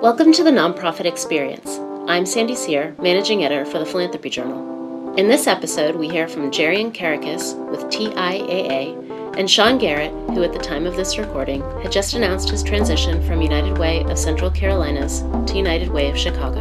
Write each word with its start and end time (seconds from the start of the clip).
Welcome 0.00 0.32
to 0.34 0.44
the 0.44 0.52
Nonprofit 0.52 1.06
Experience. 1.06 1.76
I'm 2.06 2.24
Sandy 2.24 2.54
Sear, 2.54 2.94
Managing 3.00 3.42
Editor 3.42 3.64
for 3.64 3.80
the 3.80 3.84
Philanthropy 3.84 4.30
Journal. 4.30 5.12
In 5.16 5.26
this 5.26 5.48
episode, 5.48 5.96
we 5.96 6.08
hear 6.08 6.28
from 6.28 6.52
Jarian 6.52 6.94
Kerekes 6.94 7.52
with 7.68 7.80
TIAA 7.86 9.36
and 9.36 9.50
Sean 9.50 9.76
Garrett, 9.76 10.12
who 10.30 10.44
at 10.44 10.52
the 10.52 10.58
time 10.60 10.86
of 10.86 10.94
this 10.94 11.18
recording 11.18 11.62
had 11.82 11.90
just 11.90 12.14
announced 12.14 12.48
his 12.48 12.62
transition 12.62 13.20
from 13.26 13.42
United 13.42 13.76
Way 13.76 14.04
of 14.04 14.16
Central 14.16 14.52
Carolinas 14.52 15.22
to 15.50 15.56
United 15.56 15.88
Way 15.88 16.08
of 16.08 16.16
Chicago. 16.16 16.60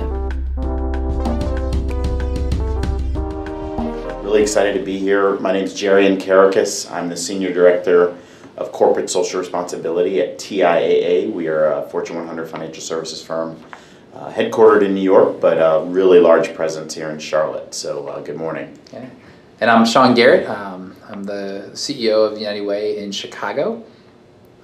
Really 4.24 4.42
excited 4.42 4.74
to 4.74 4.84
be 4.84 4.98
here. 4.98 5.40
My 5.40 5.54
name 5.54 5.66
is 5.66 5.76
Jarian 5.76 6.20
Kerekes. 6.20 6.92
I'm 6.92 7.08
the 7.08 7.16
Senior 7.16 7.54
Director 7.54 8.18
of 8.58 8.71
Corporate 8.71 9.10
Social 9.10 9.39
Responsibility 9.39 10.20
at 10.20 10.38
TIAA. 10.40 11.32
We 11.32 11.48
are 11.48 11.73
a 11.73 11.84
Fortune 11.90 12.16
100 12.18 12.50
financial 12.50 12.82
services 12.82 13.22
firm 13.22 13.60
uh, 14.16 14.32
headquartered 14.32 14.84
in 14.84 14.96
New 14.96 15.02
York, 15.02 15.40
but 15.40 15.58
a 15.58 15.86
really 15.86 16.20
large 16.20 16.54
presence 16.55 16.95
here 16.95 17.12
in 17.12 17.20
Charlotte. 17.20 17.73
So, 17.76 18.08
uh, 18.08 18.20
good 18.22 18.36
morning. 18.36 18.78
Okay. 18.88 19.08
And 19.62 19.70
I'm 19.70 19.86
Sean 19.86 20.16
Garrett. 20.16 20.50
Um, 20.50 20.95
I'm 21.08 21.23
the 21.23 21.70
CEO 21.73 22.31
of 22.31 22.38
United 22.38 22.62
Way 22.62 22.98
in 22.98 23.12
Chicago. 23.12 23.84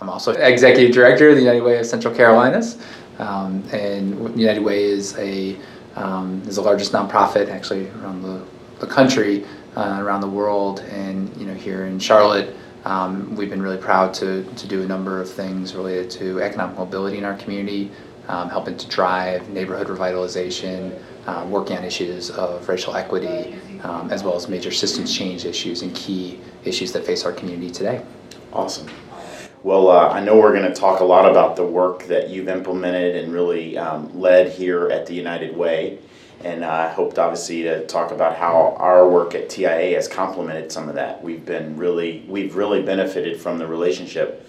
I'm 0.01 0.09
also 0.09 0.31
Executive 0.31 0.91
Director 0.91 1.29
of 1.29 1.35
the 1.35 1.41
United 1.41 1.61
Way 1.61 1.77
of 1.77 1.85
Central 1.85 2.13
Carolinas. 2.13 2.79
Um, 3.19 3.63
and 3.71 4.37
United 4.39 4.63
Way 4.63 4.83
is 4.83 5.15
a 5.19 5.55
um, 5.95 6.41
is 6.47 6.55
the 6.55 6.61
largest 6.63 6.91
nonprofit 6.91 7.49
actually 7.49 7.87
around 7.89 8.23
the, 8.23 8.43
the 8.79 8.87
country, 8.87 9.45
uh, 9.75 9.97
around 10.01 10.21
the 10.21 10.29
world, 10.29 10.79
and 10.89 11.35
you 11.37 11.45
know 11.45 11.53
here 11.53 11.85
in 11.85 11.99
Charlotte. 11.99 12.55
Um, 12.85 13.35
we've 13.35 13.49
been 13.49 13.61
really 13.61 13.77
proud 13.77 14.13
to, 14.15 14.43
to 14.43 14.67
do 14.67 14.81
a 14.81 14.85
number 14.85 15.21
of 15.21 15.31
things 15.31 15.73
related 15.73 16.09
to 16.11 16.41
economic 16.41 16.77
mobility 16.77 17.17
in 17.17 17.23
our 17.23 17.35
community, 17.37 17.91
um, 18.27 18.49
helping 18.49 18.77
to 18.77 18.87
drive 18.87 19.49
neighborhood 19.49 19.87
revitalization, 19.87 21.01
uh, 21.25 21.45
working 21.47 21.77
on 21.77 21.85
issues 21.85 22.29
of 22.29 22.67
racial 22.67 22.95
equity, 22.95 23.55
um, 23.83 24.11
as 24.11 24.23
well 24.23 24.35
as 24.35 24.49
major 24.49 24.71
systems 24.71 25.15
change 25.15 25.45
issues 25.45 25.81
and 25.81 25.95
key 25.95 26.39
issues 26.65 26.91
that 26.91 27.05
face 27.05 27.23
our 27.23 27.31
community 27.31 27.69
today. 27.71 28.03
Awesome. 28.51 28.87
Well, 29.63 29.89
uh, 29.89 30.09
I 30.09 30.19
know 30.19 30.37
we're 30.37 30.53
going 30.53 30.71
to 30.71 30.77
talk 30.77 30.99
a 30.99 31.05
lot 31.05 31.29
about 31.29 31.55
the 31.55 31.65
work 31.65 32.03
that 32.07 32.29
you've 32.29 32.49
implemented 32.49 33.15
and 33.15 33.31
really 33.31 33.77
um, 33.77 34.19
led 34.19 34.51
here 34.51 34.89
at 34.89 35.05
the 35.05 35.13
United 35.13 35.55
Way 35.55 35.99
and 36.43 36.65
I 36.65 36.85
uh, 36.85 36.93
hoped 36.93 37.17
obviously 37.19 37.63
to 37.63 37.85
talk 37.87 38.11
about 38.11 38.35
how 38.35 38.75
our 38.77 39.07
work 39.07 39.33
at 39.33 39.47
TIAA 39.49 39.95
has 39.95 40.07
complemented 40.07 40.71
some 40.71 40.89
of 40.89 40.95
that. 40.95 41.23
We've 41.23 41.45
been 41.45 41.77
really, 41.77 42.25
we've 42.27 42.55
really 42.55 42.81
benefited 42.81 43.39
from 43.39 43.57
the 43.57 43.65
relationship 43.65 44.47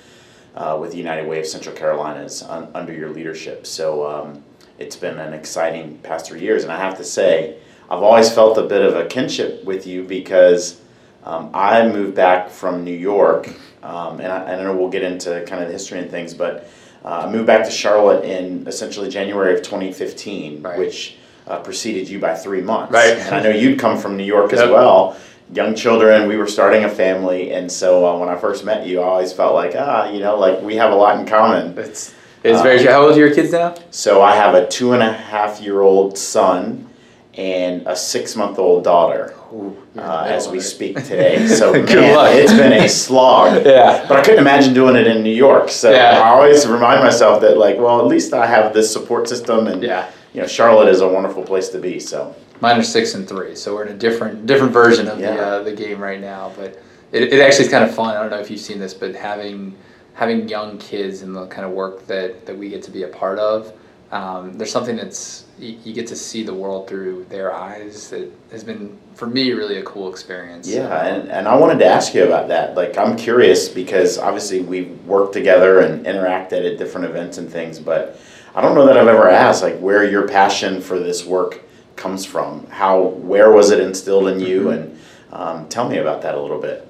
uh, 0.57 0.77
with 0.81 0.95
United 0.95 1.29
Way 1.29 1.41
of 1.41 1.47
Central 1.47 1.75
Carolinas 1.75 2.43
un, 2.43 2.69
under 2.75 2.93
your 2.93 3.11
leadership. 3.11 3.67
So 3.67 4.07
um, 4.07 4.43
it's 4.79 4.97
been 4.97 5.19
an 5.19 5.35
exciting 5.35 5.99
past 5.99 6.27
three 6.27 6.41
years, 6.41 6.65
and 6.65 6.73
I 6.73 6.79
have 6.79 6.97
to 6.99 7.05
say, 7.05 7.59
I've 7.89 8.03
always 8.03 8.33
felt 8.33 8.59
a 8.59 8.63
bit 8.63 8.83
of 8.83 8.97
a 8.97 9.07
kinship 9.07 9.65
with 9.65 9.87
you 9.87 10.03
because 10.03 10.81
um, 11.23 11.51
I 11.55 11.87
moved 11.87 12.17
back 12.17 12.51
from 12.51 12.83
New 12.83 12.97
York, 12.97 13.49
um, 13.85 14.21
and, 14.21 14.33
I, 14.33 14.55
I 14.55 14.63
know 14.63 14.77
we'll 14.77 14.89
get 14.89 15.03
into 15.03 15.45
kind 15.47 15.63
of 15.63 15.69
the 15.69 15.73
history 15.73 16.01
and 16.01 16.11
things, 16.11 16.35
but 16.35 16.69
uh, 17.05 17.25
I 17.27 17.31
moved 17.31 17.47
back 17.47 17.65
to 17.67 17.71
Charlotte 17.71 18.25
in 18.25 18.67
essentially 18.67 19.09
January 19.09 19.55
of 19.55 19.63
2015, 19.63 20.63
right. 20.63 20.79
which 20.79 21.19
uh, 21.47 21.61
preceded 21.61 22.09
you 22.09 22.19
by 22.19 22.35
three 22.35 22.61
months. 22.61 22.93
Right. 22.93 23.17
And 23.19 23.35
I 23.35 23.43
know 23.43 23.51
you'd 23.51 23.79
come 23.79 23.99
from 23.99 24.17
New 24.17 24.25
York 24.25 24.53
as 24.53 24.61
yep. 24.61 24.71
well. 24.71 25.17
Young 25.53 25.75
children, 25.75 26.27
we 26.27 26.37
were 26.37 26.47
starting 26.47 26.85
a 26.85 26.89
family, 26.89 27.53
and 27.53 27.71
so 27.71 28.07
uh, 28.07 28.19
when 28.19 28.31
I 28.31 28.37
first 28.37 28.65
met 28.65 28.87
you, 28.87 29.01
I 29.01 29.05
always 29.05 29.33
felt 29.33 29.55
like, 29.55 29.75
ah, 29.77 30.09
you 30.09 30.21
know, 30.21 30.39
like 30.39 30.63
we 30.63 30.77
have 30.77 30.91
a 30.91 30.95
lot 30.95 31.21
in 31.21 31.27
common. 31.27 31.77
It's, 31.79 32.15
it's 32.43 32.63
very 32.63 32.79
true. 32.79 32.91
How 32.91 33.03
old 33.03 33.15
are 33.15 33.19
your 33.19 33.35
kids 33.35 33.53
now? 33.53 33.75
So 33.91 34.23
I 34.23 34.35
have 34.37 34.55
a 34.55 34.67
two 34.67 34.95
and 34.95 35.03
a 35.03 35.13
half 35.13 35.61
year 35.61 35.83
old 35.83 36.17
son 36.17 36.89
and 37.35 37.87
a 37.87 37.95
six 37.95 38.37
month 38.37 38.59
old 38.59 38.85
daughter. 38.85 39.35
Ooh, 39.53 39.77
uh, 39.97 40.25
as 40.27 40.49
we 40.49 40.61
speak 40.61 40.97
today. 41.05 41.47
So 41.49 41.73
man, 41.73 41.87
it's 41.89 42.53
been 42.53 42.73
a 42.73 42.89
slog. 42.89 43.67
yeah. 43.67 44.07
But 44.09 44.19
I 44.19 44.23
couldn't 44.23 44.41
imagine 44.41 44.73
doing 44.73 44.97
it 44.97 45.07
in 45.07 45.23
New 45.23 45.35
York. 45.35 45.69
So 45.69 45.91
yeah. 45.91 46.21
I 46.23 46.29
always 46.31 46.67
remind 46.67 47.03
myself 47.05 47.43
that 47.43 47.59
like, 47.59 47.77
well, 47.77 48.01
at 48.01 48.07
least 48.07 48.33
I 48.33 48.47
have 48.47 48.73
this 48.73 48.91
support 48.91 49.29
system 49.29 49.67
and 49.67 49.83
yeah 49.83 50.11
you 50.35 50.41
know, 50.41 50.47
Charlotte 50.47 50.89
is 50.89 51.01
a 51.01 51.09
wonderful 51.09 51.45
place 51.45 51.69
to 51.71 51.79
be. 51.79 52.01
So 52.01 52.35
mine 52.61 52.79
are 52.79 52.83
six 52.83 53.15
and 53.15 53.27
three, 53.27 53.55
so 53.55 53.75
we're 53.75 53.87
in 53.87 53.93
a 53.93 53.99
different 53.99 54.47
different 54.47 54.73
version 54.73 55.09
of 55.09 55.19
yeah. 55.21 55.37
the 55.37 55.43
uh, 55.43 55.63
the 55.63 55.73
game 55.73 56.01
right 56.01 56.21
now. 56.21 56.53
But 56.57 56.83
it, 57.13 57.33
it 57.33 57.41
actually 57.41 57.67
is 57.67 57.71
kind 57.71 57.85
of 57.85 57.95
fun. 57.95 58.17
I 58.17 58.21
don't 58.21 58.31
know 58.31 58.41
if 58.41 58.51
you've 58.51 58.61
seen 58.61 58.81
this, 58.81 58.93
but 58.93 59.15
having 59.15 59.77
having 60.15 60.49
young 60.49 60.79
kids 60.79 61.23
and 61.23 61.35
the 61.35 61.47
kind 61.47 61.65
of 61.65 61.73
work 61.73 62.07
that 62.09 62.45
that 62.47 62.59
we 62.59 62.69
get 62.69 62.83
to 62.83 62.91
be 62.91 63.05
a 63.05 63.09
part 63.09 63.39
of. 63.39 63.73
Um, 64.11 64.53
there's 64.53 64.71
something 64.71 64.97
that's 64.97 65.45
you, 65.59 65.79
you, 65.83 65.93
get 65.93 66.07
to 66.09 66.15
see 66.15 66.45
the 66.45 66.55
world 66.55 66.89
through 66.89 67.25
their 67.31 67.53
eyes 67.53 68.11
that 68.11 68.31
has 68.53 68.63
been 68.63 68.97
for 69.15 69.27
me 69.27 69.53
really 69.53 69.79
a 69.79 69.83
cool 69.83 70.09
experience 70.09 70.69
yeah 70.69 71.07
and, 71.07 71.29
and 71.31 71.49
i 71.49 71.57
wanted 71.57 71.79
to 71.81 71.87
ask 71.87 72.15
you 72.15 72.25
about 72.25 72.47
that 72.49 72.77
like 72.77 72.97
i'm 72.97 73.17
curious 73.17 73.69
because 73.69 74.19
obviously 74.19 74.61
we've 74.61 75.05
worked 75.05 75.33
together 75.33 75.81
and 75.81 76.07
interacted 76.07 76.71
at 76.71 76.79
different 76.79 77.07
events 77.07 77.39
and 77.39 77.51
things 77.51 77.81
but 77.81 78.21
I 78.55 78.61
don't 78.61 78.77
know 78.77 78.87
that 78.87 78.97
I've 78.97 79.09
ever 79.09 79.29
asked 79.29 79.63
like 79.63 79.79
where 79.79 80.09
your 80.09 80.29
passion 80.29 80.81
for 80.81 80.99
this 80.99 81.25
work 81.25 81.63
comes 81.97 82.25
from. 82.25 82.67
How 82.69 83.01
where 83.01 83.51
was 83.51 83.71
it 83.71 83.81
instilled 83.81 84.29
in 84.29 84.39
you, 84.39 84.63
mm-hmm. 84.63 84.69
and 84.71 85.01
um, 85.33 85.69
tell 85.69 85.89
me 85.89 85.99
about 85.99 86.23
that 86.23 86.37
a 86.37 86.41
little 86.41 86.61
bit. 86.61 86.89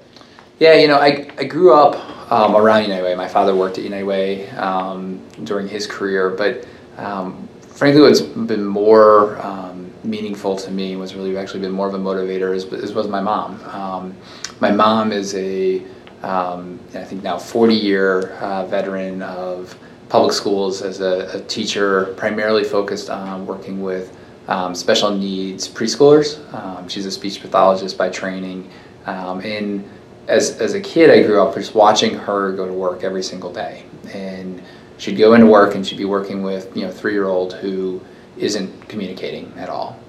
Yeah, 0.59 0.75
you 0.75 0.87
know, 0.87 0.97
I, 0.97 1.27
I 1.37 1.43
grew 1.43 1.73
up 1.73 2.31
um, 2.31 2.55
around 2.55 2.83
United 2.83 3.03
Way. 3.03 3.15
My 3.15 3.27
father 3.27 3.55
worked 3.55 3.77
at 3.77 3.83
United 3.83 4.05
Way 4.05 4.49
um, 4.51 5.21
during 5.43 5.67
his 5.67 5.87
career, 5.87 6.29
but 6.29 6.65
um, 6.97 7.49
frankly, 7.61 8.01
what's 8.01 8.21
been 8.21 8.63
more 8.63 9.41
um, 9.41 9.91
meaningful 10.03 10.55
to 10.57 10.71
me 10.71 10.95
was 10.95 11.15
really 11.15 11.35
actually 11.35 11.61
been 11.61 11.71
more 11.71 11.87
of 11.87 11.95
a 11.95 11.99
motivator. 11.99 12.55
As, 12.55 12.65
as 12.65 12.93
was 12.93 13.07
my 13.07 13.21
mom. 13.21 13.61
Um, 13.65 14.15
my 14.59 14.71
mom 14.71 15.11
is 15.11 15.35
a 15.35 15.83
I 16.23 17.03
think 17.03 17.21
now 17.21 17.37
40 17.37 17.75
year 17.75 18.31
uh, 18.37 18.65
veteran 18.65 19.21
of 19.21 19.77
public 20.09 20.33
schools 20.33 20.81
as 20.81 21.01
a, 21.01 21.29
a 21.33 21.41
teacher, 21.41 22.13
primarily 22.17 22.63
focused 22.63 23.09
on 23.09 23.45
working 23.45 23.81
with 23.81 24.15
um, 24.47 24.75
special 24.75 25.15
needs 25.15 25.67
preschoolers. 25.67 26.37
Um, 26.53 26.87
she's 26.87 27.05
a 27.05 27.11
speech 27.11 27.41
pathologist 27.41 27.97
by 27.97 28.09
training. 28.09 28.69
Um, 29.05 29.41
and 29.41 29.83
as, 30.27 30.59
as 30.61 30.73
a 30.73 30.81
kid, 30.81 31.09
I 31.09 31.23
grew 31.23 31.41
up 31.41 31.55
just 31.55 31.75
watching 31.75 32.15
her 32.15 32.51
go 32.53 32.65
to 32.65 32.73
work 32.73 33.03
every 33.03 33.23
single 33.23 33.51
day. 33.51 33.83
And 34.13 34.61
she'd 34.97 35.17
go 35.17 35.33
into 35.33 35.47
work 35.47 35.75
and 35.75 35.85
she'd 35.85 35.97
be 35.97 36.05
working 36.05 36.43
with, 36.43 36.75
you 36.75 36.83
know, 36.83 36.91
three-year-old 36.91 37.53
who 37.53 38.01
isn't 38.37 38.87
communicating 38.87 39.51
at 39.57 39.69
all. 39.69 39.99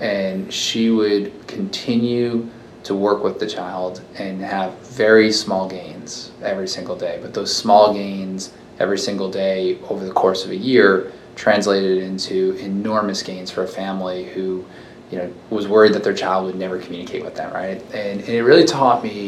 And 0.00 0.52
she 0.52 0.90
would 0.90 1.46
continue 1.46 2.48
to 2.84 2.94
work 2.94 3.22
with 3.22 3.38
the 3.38 3.46
child 3.46 4.00
and 4.16 4.40
have 4.40 4.78
very 4.78 5.30
small 5.30 5.68
gains 5.68 6.32
every 6.42 6.66
single 6.66 6.96
day. 6.96 7.18
But 7.20 7.34
those 7.34 7.54
small 7.54 7.92
gains 7.92 8.52
every 8.80 8.98
single 8.98 9.30
day 9.30 9.78
over 9.88 10.04
the 10.04 10.12
course 10.12 10.44
of 10.44 10.50
a 10.50 10.56
year 10.56 11.12
translated 11.36 12.02
into 12.02 12.54
enormous 12.54 13.22
gains 13.22 13.50
for 13.50 13.62
a 13.62 13.68
family 13.68 14.24
who 14.24 14.64
you 15.10 15.18
know 15.18 15.32
was 15.50 15.68
worried 15.68 15.92
that 15.92 16.02
their 16.02 16.14
child 16.14 16.46
would 16.46 16.56
never 16.56 16.78
communicate 16.78 17.22
with 17.22 17.34
them 17.36 17.52
right? 17.54 17.82
And, 17.94 18.20
and 18.20 18.28
it 18.28 18.42
really 18.42 18.64
taught 18.64 19.04
me 19.04 19.26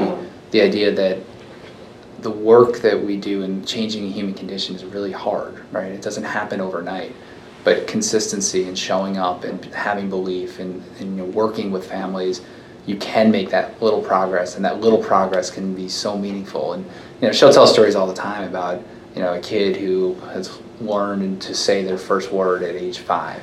the 0.51 0.61
idea 0.61 0.91
that 0.93 1.19
the 2.21 2.31
work 2.31 2.79
that 2.79 3.01
we 3.01 3.17
do 3.17 3.43
in 3.43 3.65
changing 3.65 4.11
human 4.11 4.35
condition 4.35 4.75
is 4.75 4.85
really 4.85 5.13
hard 5.13 5.63
right? 5.71 5.93
It 5.93 6.03
doesn't 6.03 6.25
happen 6.25 6.61
overnight. 6.61 7.15
But 7.65 7.87
consistency 7.87 8.65
and 8.65 8.77
showing 8.77 9.19
up 9.19 9.45
and 9.45 9.65
having 9.67 10.11
belief 10.11 10.59
and, 10.59 10.83
and 10.99 11.17
you 11.17 11.23
know, 11.23 11.31
working 11.31 11.71
with 11.71 11.89
families 11.89 12.41
you 12.87 12.97
can 12.97 13.31
make 13.31 13.51
that 13.51 13.81
little 13.81 14.03
progress 14.03 14.57
and 14.57 14.65
that 14.65 14.81
little 14.81 14.99
progress 14.99 15.51
can 15.51 15.75
be 15.75 15.89
so 15.89 16.19
meaningful. 16.19 16.73
And 16.73 16.85
you 17.21 17.29
know 17.29 17.33
she'll 17.33 17.53
tell 17.53 17.67
stories 17.67 17.95
all 17.95 18.07
the 18.07 18.15
time 18.15 18.49
about 18.49 18.83
you 19.15 19.21
know, 19.21 19.35
a 19.35 19.41
kid 19.41 19.77
who 19.77 20.15
has 20.33 20.59
learned 20.81 21.43
to 21.43 21.55
say 21.55 21.83
their 21.85 21.99
first 21.99 22.33
word 22.33 22.63
at 22.63 22.75
age 22.75 22.99
five, 22.99 23.43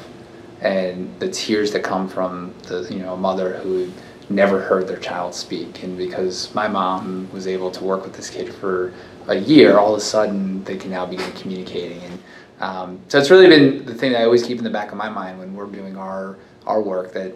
and 0.61 1.17
the 1.19 1.29
tears 1.29 1.71
that 1.71 1.83
come 1.83 2.07
from 2.07 2.53
the 2.63 2.87
you 2.91 2.99
know 2.99 3.13
a 3.13 3.17
mother 3.17 3.57
who 3.59 3.91
never 4.29 4.59
heard 4.59 4.87
their 4.87 4.97
child 4.97 5.33
speak, 5.33 5.83
and 5.83 5.97
because 5.97 6.53
my 6.53 6.67
mom 6.67 7.29
was 7.31 7.47
able 7.47 7.71
to 7.71 7.83
work 7.83 8.03
with 8.03 8.13
this 8.13 8.29
kid 8.29 8.53
for 8.53 8.93
a 9.27 9.35
year, 9.35 9.77
all 9.77 9.93
of 9.93 9.97
a 9.97 10.03
sudden 10.03 10.63
they 10.63 10.77
can 10.77 10.89
now 10.89 11.05
begin 11.05 11.31
communicating, 11.33 12.01
and 12.01 12.19
um, 12.61 12.99
so 13.07 13.19
it's 13.19 13.29
really 13.29 13.47
been 13.47 13.85
the 13.85 13.93
thing 13.93 14.11
that 14.11 14.21
I 14.21 14.25
always 14.25 14.43
keep 14.43 14.57
in 14.57 14.63
the 14.63 14.69
back 14.69 14.91
of 14.91 14.97
my 14.97 15.09
mind 15.09 15.39
when 15.39 15.53
we're 15.53 15.67
doing 15.67 15.97
our 15.97 16.37
our 16.65 16.81
work 16.81 17.13
that 17.13 17.35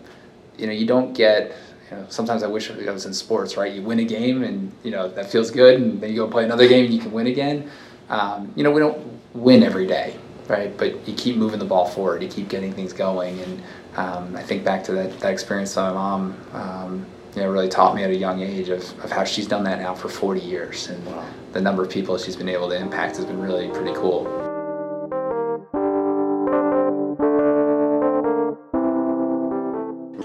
you 0.58 0.66
know 0.66 0.74
you 0.74 0.88
don't 0.88 1.14
get 1.14 1.56
you 1.92 1.98
know, 1.98 2.06
sometimes 2.10 2.42
I 2.42 2.48
wish 2.48 2.72
I 2.72 2.92
was 2.92 3.06
in 3.06 3.14
sports, 3.14 3.58
right? 3.58 3.72
You 3.72 3.84
win 3.84 4.00
a 4.00 4.06
game 4.06 4.44
and 4.44 4.72
you 4.84 4.90
know 4.90 5.08
that 5.08 5.32
feels 5.32 5.52
good, 5.52 5.80
and 5.80 6.02
then 6.02 6.10
you 6.10 6.16
go 6.16 6.28
play 6.28 6.46
another 6.46 6.68
game 6.68 6.86
and 6.86 6.94
you 6.94 7.00
can 7.00 7.12
win 7.12 7.28
again 7.28 7.70
um, 8.10 8.52
you 8.56 8.64
know, 8.64 8.72
we 8.72 8.80
don't 8.80 9.20
win 9.34 9.64
every 9.64 9.88
day, 9.88 10.16
right? 10.48 10.76
But 10.78 11.08
you 11.08 11.14
keep 11.16 11.36
moving 11.36 11.60
the 11.60 11.66
ball 11.66 11.86
forward, 11.88 12.22
you 12.22 12.30
keep 12.30 12.50
getting 12.50 12.74
things 12.74 12.94
going. 12.94 13.40
And 13.40 13.64
um, 13.96 14.36
I 14.36 14.44
think 14.44 14.64
back 14.64 14.84
to 14.86 14.92
that, 14.94 15.20
that 15.20 15.32
experience 15.32 15.74
that 15.76 15.82
my 15.82 15.94
mom, 15.94 16.38
um, 16.54 17.06
you 17.36 17.42
know, 17.42 17.50
really 17.50 17.70
taught 17.70 17.96
me 17.96 18.04
at 18.04 18.10
a 18.10 18.16
young 18.16 18.42
age 18.42 18.70
of, 18.70 18.82
of 19.04 19.12
how 19.12 19.24
she's 19.24 19.48
done 19.48 19.64
that 19.64 19.80
now 19.80 19.96
for 19.96 20.10
40 20.10 20.42
years. 20.42 20.90
And 20.90 21.04
wow. 21.06 21.26
the 21.52 21.62
number 21.62 21.84
of 21.84 21.90
people 21.90 22.18
she's 22.18 22.36
been 22.36 22.50
able 22.50 22.70
to 22.70 22.76
impact 22.76 23.18
has 23.18 23.26
been 23.26 23.40
really 23.40 23.70
pretty 23.70 23.94
cool. 23.94 24.53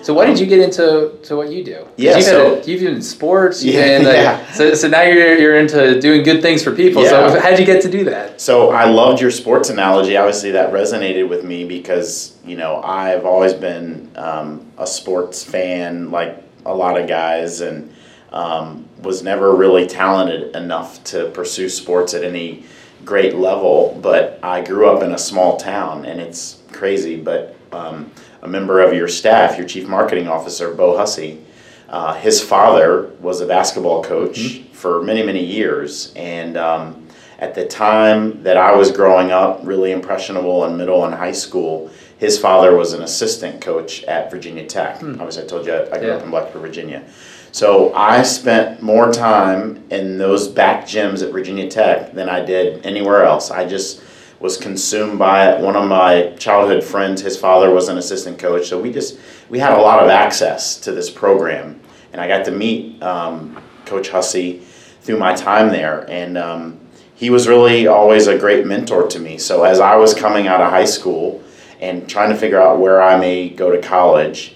So 0.08 0.14
why 0.14 0.24
did 0.24 0.40
you 0.40 0.46
get 0.46 0.60
into 0.60 1.18
to 1.24 1.36
what 1.36 1.52
you 1.52 1.62
do? 1.62 1.86
Yeah, 1.98 2.16
you've, 2.16 2.24
so- 2.24 2.54
a, 2.54 2.64
you've 2.64 2.80
been 2.80 2.94
in 2.94 3.02
sports. 3.02 3.62
Yeah, 3.62 4.00
yeah. 4.00 4.52
So, 4.52 4.72
so 4.72 4.88
now 4.88 5.02
you're 5.02 5.36
you're 5.36 5.58
into 5.58 6.00
doing 6.00 6.22
good 6.22 6.40
things 6.40 6.64
for 6.64 6.74
people. 6.74 7.02
Yeah. 7.02 7.10
So 7.10 7.38
how 7.38 7.50
did 7.50 7.58
you 7.58 7.66
get 7.66 7.82
to 7.82 7.90
do 7.90 8.04
that? 8.04 8.40
So 8.40 8.70
I 8.70 8.86
loved 8.86 9.20
your 9.20 9.30
sports 9.30 9.68
analogy. 9.68 10.16
Obviously, 10.16 10.52
that 10.52 10.72
resonated 10.72 11.28
with 11.28 11.44
me 11.44 11.66
because 11.66 12.38
you 12.42 12.56
know 12.56 12.80
I've 12.82 13.26
always 13.26 13.52
been 13.52 14.10
um, 14.16 14.72
a 14.78 14.86
sports 14.86 15.44
fan, 15.44 16.10
like 16.10 16.42
a 16.64 16.74
lot 16.74 16.98
of 16.98 17.06
guys, 17.06 17.60
and 17.60 17.92
um, 18.32 18.88
was 19.02 19.22
never 19.22 19.54
really 19.54 19.86
talented 19.86 20.56
enough 20.56 21.04
to 21.12 21.28
pursue 21.32 21.68
sports 21.68 22.14
at 22.14 22.24
any 22.24 22.64
great 23.04 23.34
level. 23.34 23.98
But 24.00 24.40
I 24.42 24.64
grew 24.64 24.88
up 24.88 25.02
in 25.02 25.12
a 25.12 25.18
small 25.18 25.58
town, 25.58 26.06
and 26.06 26.18
it's 26.18 26.62
crazy. 26.72 27.20
But 27.20 27.54
um, 27.72 28.10
a 28.42 28.48
member 28.48 28.80
of 28.80 28.92
your 28.92 29.08
staff, 29.08 29.58
your 29.58 29.66
chief 29.66 29.88
marketing 29.88 30.28
officer, 30.28 30.72
Bo 30.74 30.96
Hussey, 30.96 31.44
uh, 31.88 32.14
his 32.14 32.42
father 32.42 33.10
was 33.20 33.40
a 33.40 33.46
basketball 33.46 34.02
coach 34.02 34.62
for 34.72 35.02
many, 35.02 35.22
many 35.22 35.44
years, 35.44 36.12
and 36.14 36.56
um, 36.56 37.08
at 37.38 37.54
the 37.54 37.66
time 37.66 38.42
that 38.42 38.56
I 38.56 38.74
was 38.74 38.92
growing 38.92 39.30
up, 39.30 39.60
really 39.62 39.92
impressionable 39.92 40.64
in 40.66 40.76
middle 40.76 41.04
and 41.04 41.14
high 41.14 41.32
school, 41.32 41.90
his 42.18 42.38
father 42.38 42.76
was 42.76 42.92
an 42.92 43.02
assistant 43.02 43.60
coach 43.60 44.02
at 44.04 44.30
Virginia 44.30 44.66
Tech. 44.66 45.02
Obviously, 45.02 45.44
I 45.44 45.46
told 45.46 45.66
you 45.66 45.72
I, 45.72 45.96
I 45.96 45.98
grew 45.98 46.10
up 46.10 46.22
in 46.22 46.30
Blacksburg, 46.30 46.60
Virginia. 46.60 47.04
So 47.52 47.94
I 47.94 48.22
spent 48.22 48.82
more 48.82 49.10
time 49.12 49.84
in 49.90 50.18
those 50.18 50.48
back 50.48 50.84
gyms 50.84 51.24
at 51.24 51.32
Virginia 51.32 51.70
Tech 51.70 52.12
than 52.12 52.28
I 52.28 52.44
did 52.44 52.84
anywhere 52.84 53.24
else. 53.24 53.50
I 53.50 53.66
just 53.66 54.02
was 54.40 54.56
consumed 54.56 55.18
by 55.18 55.50
it. 55.50 55.60
One 55.60 55.76
of 55.76 55.88
my 55.88 56.34
childhood 56.38 56.84
friends, 56.84 57.20
his 57.22 57.36
father 57.36 57.70
was 57.70 57.88
an 57.88 57.98
assistant 57.98 58.38
coach, 58.38 58.68
so 58.68 58.80
we 58.80 58.92
just 58.92 59.18
we 59.48 59.58
had 59.58 59.72
a 59.72 59.80
lot 59.80 60.02
of 60.02 60.08
access 60.08 60.76
to 60.80 60.92
this 60.92 61.10
program, 61.10 61.80
and 62.12 62.20
I 62.20 62.28
got 62.28 62.44
to 62.44 62.50
meet 62.50 63.02
um, 63.02 63.60
Coach 63.84 64.10
Hussey 64.10 64.60
through 65.02 65.18
my 65.18 65.34
time 65.34 65.68
there, 65.68 66.08
and 66.08 66.38
um, 66.38 66.78
he 67.14 67.30
was 67.30 67.48
really 67.48 67.86
always 67.86 68.26
a 68.28 68.38
great 68.38 68.64
mentor 68.64 69.08
to 69.08 69.18
me. 69.18 69.38
So 69.38 69.64
as 69.64 69.80
I 69.80 69.96
was 69.96 70.14
coming 70.14 70.46
out 70.46 70.60
of 70.60 70.70
high 70.70 70.84
school 70.84 71.42
and 71.80 72.08
trying 72.08 72.30
to 72.30 72.36
figure 72.36 72.60
out 72.60 72.78
where 72.78 73.02
I 73.02 73.18
may 73.18 73.48
go 73.48 73.72
to 73.72 73.80
college, 73.80 74.54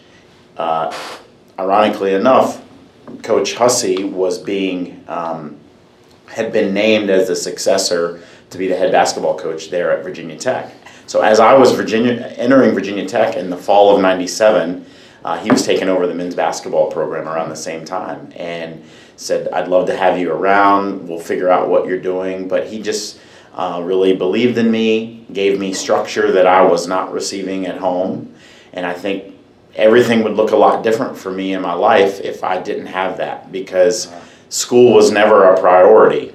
uh, 0.56 0.96
ironically 1.58 2.14
enough, 2.14 2.62
Coach 3.22 3.54
Hussey 3.54 4.04
was 4.04 4.38
being 4.38 5.04
um, 5.08 5.58
had 6.26 6.52
been 6.52 6.72
named 6.72 7.10
as 7.10 7.28
the 7.28 7.36
successor 7.36 8.22
to 8.52 8.58
be 8.58 8.68
the 8.68 8.76
head 8.76 8.92
basketball 8.92 9.38
coach 9.38 9.70
there 9.70 9.90
at 9.92 10.04
Virginia 10.04 10.36
Tech. 10.36 10.72
So 11.06 11.20
as 11.20 11.40
I 11.40 11.54
was 11.54 11.72
Virginia 11.72 12.12
entering 12.36 12.72
Virginia 12.72 13.06
Tech 13.06 13.36
in 13.36 13.50
the 13.50 13.56
fall 13.56 13.94
of 13.94 14.00
'97, 14.00 14.86
uh, 15.24 15.38
he 15.38 15.50
was 15.50 15.64
taking 15.64 15.88
over 15.88 16.06
the 16.06 16.14
men's 16.14 16.34
basketball 16.34 16.90
program 16.90 17.28
around 17.28 17.48
the 17.48 17.56
same 17.56 17.84
time 17.84 18.32
and 18.36 18.82
said, 19.16 19.48
"I'd 19.48 19.68
love 19.68 19.86
to 19.86 19.96
have 19.96 20.18
you 20.18 20.32
around. 20.32 21.08
We'll 21.08 21.18
figure 21.18 21.48
out 21.48 21.68
what 21.68 21.86
you're 21.86 21.98
doing." 21.98 22.48
But 22.48 22.66
he 22.66 22.80
just 22.80 23.18
uh, 23.54 23.82
really 23.84 24.14
believed 24.14 24.58
in 24.58 24.70
me, 24.70 25.26
gave 25.32 25.58
me 25.58 25.72
structure 25.72 26.32
that 26.32 26.46
I 26.46 26.62
was 26.62 26.86
not 26.86 27.12
receiving 27.12 27.66
at 27.66 27.78
home, 27.78 28.34
and 28.72 28.86
I 28.86 28.94
think 28.94 29.34
everything 29.74 30.22
would 30.22 30.34
look 30.34 30.50
a 30.50 30.56
lot 30.56 30.82
different 30.82 31.16
for 31.16 31.30
me 31.30 31.54
in 31.54 31.62
my 31.62 31.72
life 31.72 32.20
if 32.20 32.44
I 32.44 32.60
didn't 32.60 32.86
have 32.86 33.16
that 33.18 33.50
because 33.52 34.12
school 34.48 34.94
was 34.94 35.10
never 35.10 35.52
a 35.52 35.60
priority. 35.60 36.34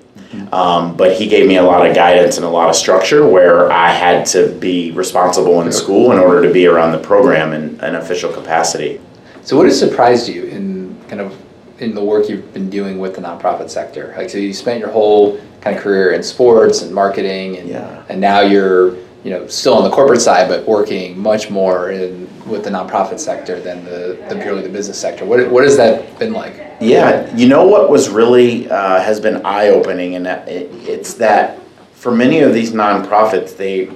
Um, 0.52 0.96
but 0.98 1.16
he 1.16 1.28
gave 1.28 1.48
me 1.48 1.56
a 1.58 1.64
lot 1.64 1.88
of 1.88 1.96
guidance 1.96 2.38
and 2.38 2.46
a 2.46 2.50
lot 2.50 2.70
of 2.70 2.76
structure 2.76 3.26
where 3.28 3.72
I 3.72 3.90
had 3.92 4.26
to 4.28 4.50
be 4.60 4.92
responsible 4.92 5.62
in 5.62 5.72
school 5.72 6.12
in 6.12 6.20
order 6.20 6.46
to 6.46 6.52
be 6.54 6.68
around 6.68 6.92
the 6.92 7.00
program 7.00 7.54
in 7.54 7.80
an 7.82 7.96
official 7.96 8.32
capacity. 8.32 9.00
So 9.44 9.56
what 9.56 9.66
has 9.68 9.80
surprised 9.80 10.28
you 10.28 10.44
in 10.46 10.96
kind 11.08 11.22
of 11.22 11.34
in 11.80 11.94
the 11.96 12.04
work 12.04 12.28
you've 12.28 12.54
been 12.54 12.70
doing 12.70 13.00
with 13.00 13.16
the 13.16 13.22
nonprofit 13.22 13.70
sector? 13.70 14.14
Like, 14.18 14.30
so 14.30 14.38
you 14.38 14.54
spent 14.54 14.80
your 14.80 14.90
whole 14.90 15.40
kind 15.62 15.76
of 15.78 15.82
career 15.82 16.12
in 16.12 16.22
sports 16.24 16.82
and 16.82 16.94
marketing, 16.94 17.58
and 17.58 17.70
Yeah. 17.70 18.04
and 18.10 18.20
now 18.20 18.42
you're 18.42 18.96
you 19.28 19.34
know 19.34 19.46
still 19.48 19.74
on 19.74 19.84
the 19.84 19.90
corporate 19.90 20.22
side, 20.22 20.48
but 20.48 20.66
working 20.66 21.20
much 21.20 21.50
more 21.50 21.92
in 21.92 22.30
with 22.48 22.64
the 22.64 22.70
nonprofit 22.70 23.20
sector 23.20 23.60
than 23.60 23.84
the, 23.84 24.18
the 24.30 24.40
purely 24.42 24.62
the 24.62 24.70
business 24.70 24.98
sector. 24.98 25.26
What 25.26 25.52
what 25.52 25.66
has 25.66 25.76
that 25.76 26.18
been 26.18 26.32
like? 26.32 26.56
Yeah, 26.80 27.36
you 27.36 27.50
know 27.50 27.68
what 27.68 27.90
was 27.90 28.08
really 28.08 28.70
uh, 28.70 29.02
has 29.02 29.20
been 29.20 29.46
eye 29.46 29.68
opening, 29.68 30.16
and 30.16 30.26
that 30.26 30.48
it, 30.48 30.72
it's 30.88 31.16
that 31.16 31.60
for 31.92 32.10
many 32.10 32.40
of 32.40 32.54
these 32.54 32.72
nonprofits, 32.72 33.58
they 33.58 33.92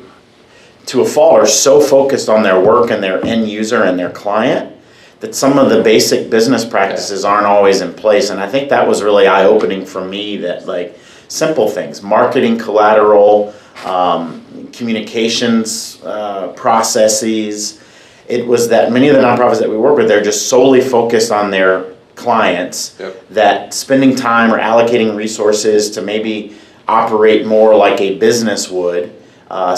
to 0.88 1.00
a 1.00 1.06
fault 1.06 1.40
are 1.40 1.48
so 1.48 1.80
focused 1.80 2.28
on 2.28 2.44
their 2.44 2.60
work 2.60 2.92
and 2.92 3.02
their 3.02 3.26
end 3.26 3.50
user 3.50 3.84
and 3.84 3.98
their 3.98 4.12
client 4.12 4.76
that 5.22 5.34
some 5.34 5.58
of 5.58 5.70
the 5.70 5.82
basic 5.82 6.30
business 6.30 6.66
practices 6.66 7.24
aren't 7.24 7.46
always 7.46 7.80
in 7.80 7.94
place. 7.94 8.32
And 8.32 8.42
I 8.42 8.50
think 8.50 8.70
that 8.70 8.86
was 8.86 9.02
really 9.02 9.28
eye 9.28 9.46
opening 9.46 9.86
for 9.86 10.04
me. 10.04 10.36
That 10.36 10.66
like 10.66 11.00
simple 11.30 11.70
things, 11.70 12.02
marketing 12.02 12.58
collateral, 12.58 13.54
um, 13.86 14.41
communications 14.72 16.02
uh, 16.04 16.50
processes 16.50 17.82
it 18.32 18.48
was 18.48 18.70
that 18.70 18.94
many 18.94 19.10
of 19.10 19.16
the 19.18 19.22
nonprofits 19.22 19.60
that 19.60 19.70
we 19.70 19.78
work 19.78 19.98
with, 19.98 20.08
they're 20.08 20.24
just 20.24 20.48
solely 20.48 20.80
focused 20.80 21.34
on 21.34 21.52
their 21.52 21.92
clients. 22.16 22.96
Yep. 22.98 23.30
That 23.32 23.74
spending 23.74 24.16
time 24.16 24.54
or 24.54 24.58
allocating 24.58 25.18
resources 25.18 25.92
to 25.92 26.02
maybe 26.02 26.56
operate 26.88 27.46
more 27.46 27.76
like 27.76 28.00
a 28.00 28.18
business 28.18 28.70
would 28.70 29.14
uh, 29.50 29.78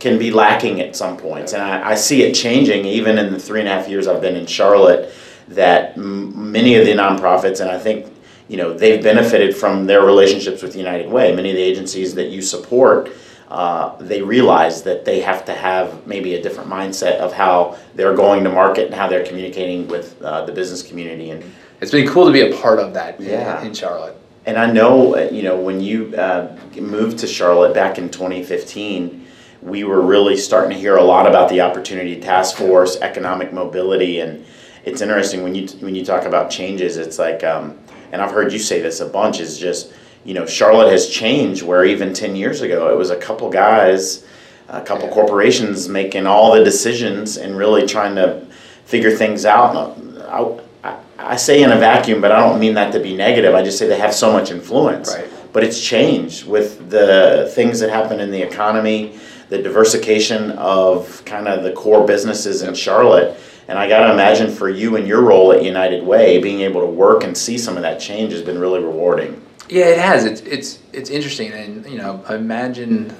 can 0.00 0.18
be 0.18 0.32
lacking 0.32 0.80
at 0.80 0.96
some 0.96 1.16
points. 1.16 1.52
And 1.52 1.62
I, 1.62 1.90
I 1.90 1.94
see 1.94 2.24
it 2.24 2.34
changing 2.34 2.86
even 2.86 3.18
in 3.18 3.32
the 3.32 3.38
three 3.38 3.60
and 3.60 3.68
a 3.68 3.72
half 3.72 3.88
years 3.88 4.08
I've 4.08 4.20
been 4.20 4.36
in 4.36 4.46
Charlotte. 4.46 5.14
That 5.48 5.96
m- 5.96 6.50
many 6.50 6.74
of 6.74 6.86
the 6.86 6.92
nonprofits, 6.92 7.60
and 7.60 7.70
I 7.70 7.78
think 7.78 8.06
you 8.48 8.56
know 8.56 8.72
they've 8.72 9.02
benefited 9.02 9.54
from 9.56 9.86
their 9.86 10.02
relationships 10.04 10.60
with 10.60 10.74
United 10.74 11.08
Way. 11.08 11.36
Many 11.36 11.50
of 11.50 11.56
the 11.56 11.62
agencies 11.62 12.14
that 12.16 12.30
you 12.30 12.42
support 12.42 13.12
uh, 13.48 13.96
they 14.00 14.22
realize 14.22 14.82
that 14.84 15.04
they 15.04 15.20
have 15.20 15.44
to 15.44 15.52
have 15.54 16.06
maybe 16.06 16.34
a 16.34 16.42
different 16.42 16.68
mindset 16.70 17.18
of 17.18 17.32
how 17.32 17.76
they're 17.94 18.14
going 18.14 18.42
to 18.44 18.50
market 18.50 18.86
and 18.86 18.94
how 18.94 19.06
they're 19.08 19.24
communicating 19.24 19.86
with 19.88 20.20
uh, 20.22 20.44
the 20.46 20.52
business 20.52 20.82
community. 20.82 21.30
And 21.30 21.44
It's 21.80 21.90
been 21.92 22.08
cool 22.08 22.26
to 22.26 22.32
be 22.32 22.40
a 22.40 22.56
part 22.56 22.78
of 22.78 22.94
that 22.94 23.20
in- 23.20 23.26
Yeah. 23.26 23.62
in 23.62 23.74
Charlotte. 23.74 24.16
and 24.46 24.58
I 24.58 24.70
know 24.70 25.14
uh, 25.16 25.28
you 25.32 25.42
know 25.42 25.56
when 25.58 25.80
you 25.80 26.14
uh, 26.16 26.56
moved 26.78 27.18
to 27.20 27.26
Charlotte 27.26 27.74
back 27.74 27.98
in 27.98 28.08
2015, 28.10 29.26
we 29.62 29.84
were 29.84 30.00
really 30.02 30.36
starting 30.36 30.70
to 30.70 30.76
hear 30.76 30.96
a 30.96 31.02
lot 31.04 31.26
about 31.26 31.48
the 31.48 31.60
Opportunity 31.62 32.20
Task 32.20 32.56
Force, 32.56 32.98
economic 33.00 33.52
mobility, 33.52 34.20
and 34.20 34.44
it's 34.84 35.00
interesting 35.00 35.42
when 35.42 35.54
you 35.54 35.66
when 35.80 35.94
you 35.94 36.04
talk 36.04 36.24
about 36.24 36.50
changes. 36.50 36.96
It's 36.98 37.18
like, 37.18 37.42
um, 37.44 37.78
and 38.12 38.20
I've 38.20 38.30
heard 38.32 38.52
you 38.52 38.58
say 38.58 38.80
this 38.82 39.00
a 39.00 39.06
bunch. 39.06 39.40
Is 39.40 39.58
just 39.58 39.92
you 40.24 40.34
know 40.34 40.46
Charlotte 40.46 40.90
has 40.90 41.08
changed 41.08 41.62
where 41.62 41.84
even 41.84 42.12
10 42.12 42.34
years 42.34 42.60
ago 42.62 42.92
it 42.92 42.96
was 42.96 43.10
a 43.10 43.16
couple 43.16 43.50
guys, 43.50 44.24
a 44.68 44.80
couple 44.80 45.08
corporations 45.08 45.88
making 45.88 46.26
all 46.26 46.54
the 46.54 46.64
decisions 46.64 47.36
and 47.36 47.56
really 47.56 47.86
trying 47.86 48.14
to 48.16 48.46
figure 48.86 49.10
things 49.10 49.44
out. 49.44 49.96
I, 50.28 50.60
I, 50.82 50.98
I 51.18 51.36
say 51.36 51.62
in 51.62 51.70
a 51.70 51.78
vacuum, 51.78 52.20
but 52.20 52.32
I 52.32 52.40
don't 52.40 52.58
mean 52.58 52.74
that 52.74 52.92
to 52.92 53.00
be 53.00 53.16
negative. 53.16 53.54
I 53.54 53.62
just 53.62 53.78
say 53.78 53.86
they 53.86 53.98
have 53.98 54.14
so 54.14 54.32
much 54.32 54.50
influence. 54.50 55.14
Right. 55.14 55.28
But 55.52 55.62
it's 55.62 55.80
changed 55.80 56.46
with 56.46 56.90
the 56.90 57.50
things 57.54 57.78
that 57.80 57.90
happen 57.90 58.18
in 58.18 58.30
the 58.32 58.42
economy, 58.42 59.18
the 59.50 59.62
diversification 59.62 60.50
of 60.52 61.24
kind 61.24 61.46
of 61.46 61.62
the 61.62 61.72
core 61.72 62.04
businesses 62.04 62.62
in 62.62 62.74
Charlotte. 62.74 63.38
And 63.68 63.78
I 63.78 63.88
got 63.88 64.06
to 64.06 64.12
imagine 64.12 64.52
for 64.52 64.68
you 64.68 64.96
and 64.96 65.06
your 65.06 65.22
role 65.22 65.52
at 65.52 65.62
United 65.62 66.02
Way, 66.04 66.38
being 66.38 66.60
able 66.60 66.80
to 66.80 66.86
work 66.86 67.24
and 67.24 67.36
see 67.36 67.56
some 67.56 67.76
of 67.76 67.82
that 67.82 68.00
change 68.00 68.32
has 68.32 68.42
been 68.42 68.58
really 68.58 68.82
rewarding. 68.82 69.43
Yeah, 69.68 69.86
it 69.86 69.98
has. 69.98 70.24
It's 70.24 70.40
it's 70.42 70.78
it's 70.92 71.10
interesting, 71.10 71.52
and 71.52 71.86
you 71.86 71.98
know, 71.98 72.22
I 72.28 72.36
imagine 72.36 73.14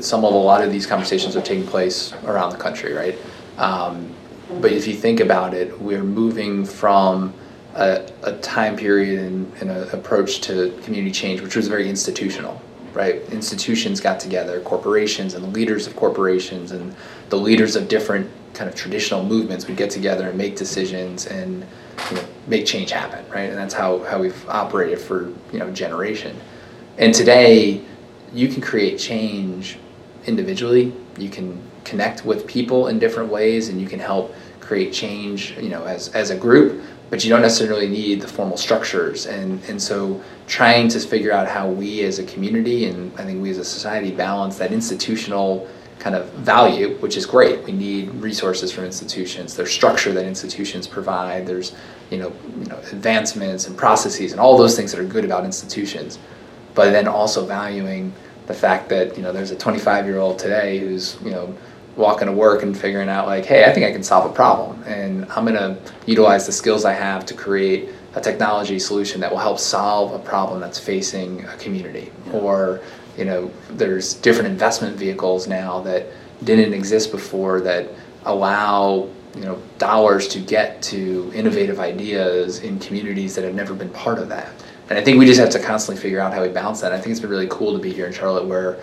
some 0.00 0.24
of 0.24 0.34
a 0.34 0.36
lot 0.36 0.62
of 0.62 0.72
these 0.72 0.86
conversations 0.86 1.36
are 1.36 1.42
taking 1.42 1.66
place 1.66 2.12
around 2.24 2.50
the 2.50 2.58
country, 2.58 2.92
right? 2.92 3.16
Um, 3.58 4.12
but 4.60 4.72
if 4.72 4.86
you 4.86 4.94
think 4.94 5.20
about 5.20 5.54
it, 5.54 5.80
we're 5.80 6.02
moving 6.02 6.64
from 6.64 7.32
a, 7.74 8.10
a 8.24 8.32
time 8.38 8.76
period 8.76 9.20
and, 9.20 9.52
and 9.60 9.70
an 9.70 9.88
approach 9.90 10.40
to 10.42 10.76
community 10.82 11.12
change, 11.12 11.40
which 11.40 11.56
was 11.56 11.68
very 11.68 11.88
institutional, 11.88 12.60
right? 12.92 13.22
Institutions 13.30 14.00
got 14.00 14.18
together, 14.18 14.60
corporations 14.60 15.34
and 15.34 15.44
the 15.44 15.48
leaders 15.48 15.86
of 15.86 15.94
corporations 15.94 16.72
and 16.72 16.94
the 17.28 17.36
leaders 17.36 17.76
of 17.76 17.88
different 17.88 18.28
kind 18.54 18.68
of 18.68 18.74
traditional 18.74 19.22
movements 19.24 19.66
would 19.68 19.76
get 19.76 19.90
together 19.90 20.28
and 20.28 20.36
make 20.36 20.56
decisions 20.56 21.26
and 21.26 21.64
you 22.10 22.16
know, 22.16 22.24
make 22.46 22.66
change 22.66 22.90
happen, 22.90 23.24
right? 23.30 23.48
And 23.50 23.58
that's 23.58 23.74
how, 23.74 24.02
how 24.04 24.20
we've 24.20 24.48
operated 24.48 24.98
for 24.98 25.28
you 25.52 25.58
know 25.58 25.70
generation. 25.70 26.36
And 26.98 27.14
today, 27.14 27.82
you 28.32 28.48
can 28.48 28.60
create 28.60 28.98
change 28.98 29.78
individually. 30.26 30.92
You 31.18 31.30
can 31.30 31.60
connect 31.84 32.24
with 32.24 32.46
people 32.46 32.88
in 32.88 32.98
different 32.98 33.30
ways, 33.30 33.68
and 33.68 33.80
you 33.80 33.88
can 33.88 33.98
help 33.98 34.34
create 34.60 34.92
change, 34.92 35.56
you 35.58 35.68
know, 35.68 35.84
as 35.84 36.08
as 36.08 36.30
a 36.30 36.36
group. 36.36 36.82
But 37.10 37.24
you 37.24 37.30
don't 37.30 37.42
necessarily 37.42 37.88
need 37.88 38.20
the 38.20 38.28
formal 38.28 38.56
structures. 38.56 39.26
And 39.26 39.62
and 39.68 39.80
so, 39.80 40.22
trying 40.46 40.88
to 40.88 41.00
figure 41.00 41.32
out 41.32 41.48
how 41.48 41.68
we 41.68 42.02
as 42.02 42.18
a 42.18 42.24
community 42.24 42.86
and 42.86 43.12
I 43.18 43.24
think 43.24 43.42
we 43.42 43.50
as 43.50 43.58
a 43.58 43.64
society 43.64 44.10
balance 44.10 44.58
that 44.58 44.72
institutional 44.72 45.68
kind 46.00 46.16
of 46.16 46.28
value, 46.32 46.96
which 46.96 47.16
is 47.16 47.26
great. 47.26 47.62
We 47.62 47.72
need 47.72 48.08
resources 48.14 48.72
from 48.72 48.84
institutions. 48.84 49.54
There's 49.54 49.70
structure 49.70 50.12
that 50.12 50.24
institutions 50.24 50.86
provide. 50.86 51.46
There's 51.46 51.72
you 52.10 52.18
know, 52.18 52.32
you 52.58 52.66
know 52.66 52.78
advancements 52.90 53.68
and 53.68 53.76
processes 53.76 54.32
and 54.32 54.40
all 54.40 54.58
those 54.58 54.74
things 54.74 54.90
that 54.92 55.00
are 55.00 55.04
good 55.04 55.24
about 55.24 55.44
institutions. 55.44 56.18
But 56.74 56.90
then 56.90 57.06
also 57.06 57.46
valuing 57.46 58.12
the 58.46 58.54
fact 58.54 58.88
that 58.88 59.16
you 59.16 59.22
know 59.22 59.32
there's 59.32 59.52
a 59.52 59.56
25 59.56 60.06
year 60.06 60.18
old 60.18 60.38
today 60.38 60.78
who's 60.78 61.16
you 61.22 61.30
know 61.30 61.54
walking 61.96 62.26
to 62.26 62.32
work 62.32 62.62
and 62.62 62.76
figuring 62.76 63.08
out 63.08 63.26
like, 63.26 63.44
hey, 63.44 63.64
I 63.64 63.72
think 63.72 63.84
I 63.84 63.92
can 63.92 64.02
solve 64.02 64.28
a 64.28 64.34
problem, 64.34 64.82
and 64.84 65.26
I'm 65.30 65.44
gonna 65.44 65.78
utilize 66.06 66.46
the 66.46 66.52
skills 66.52 66.84
I 66.84 66.94
have 66.94 67.26
to 67.26 67.34
create 67.34 67.90
a 68.14 68.20
technology 68.20 68.78
solution 68.78 69.20
that 69.20 69.30
will 69.30 69.38
help 69.38 69.58
solve 69.58 70.12
a 70.14 70.18
problem 70.18 70.60
that's 70.60 70.78
facing 70.78 71.44
a 71.44 71.56
community 71.58 72.10
yeah. 72.26 72.32
or 72.32 72.80
you 73.16 73.24
know, 73.24 73.50
there's 73.70 74.14
different 74.14 74.48
investment 74.48 74.96
vehicles 74.96 75.46
now 75.46 75.80
that 75.80 76.06
didn't 76.44 76.72
exist 76.72 77.10
before 77.10 77.60
that 77.60 77.88
allow 78.24 79.08
you 79.34 79.42
know 79.42 79.60
dollars 79.78 80.28
to 80.28 80.40
get 80.40 80.82
to 80.82 81.30
innovative 81.34 81.78
ideas 81.78 82.60
in 82.60 82.78
communities 82.78 83.34
that 83.34 83.44
have 83.44 83.54
never 83.54 83.74
been 83.74 83.90
part 83.90 84.18
of 84.18 84.28
that. 84.28 84.50
And 84.88 84.98
I 84.98 85.04
think 85.04 85.18
we 85.18 85.26
just 85.26 85.38
have 85.38 85.50
to 85.50 85.60
constantly 85.60 86.02
figure 86.02 86.18
out 86.18 86.32
how 86.32 86.42
we 86.42 86.48
balance 86.48 86.80
that. 86.80 86.92
I 86.92 86.98
think 86.98 87.12
it's 87.12 87.20
been 87.20 87.30
really 87.30 87.46
cool 87.48 87.72
to 87.72 87.78
be 87.78 87.92
here 87.92 88.06
in 88.06 88.12
Charlotte, 88.12 88.44
where 88.44 88.80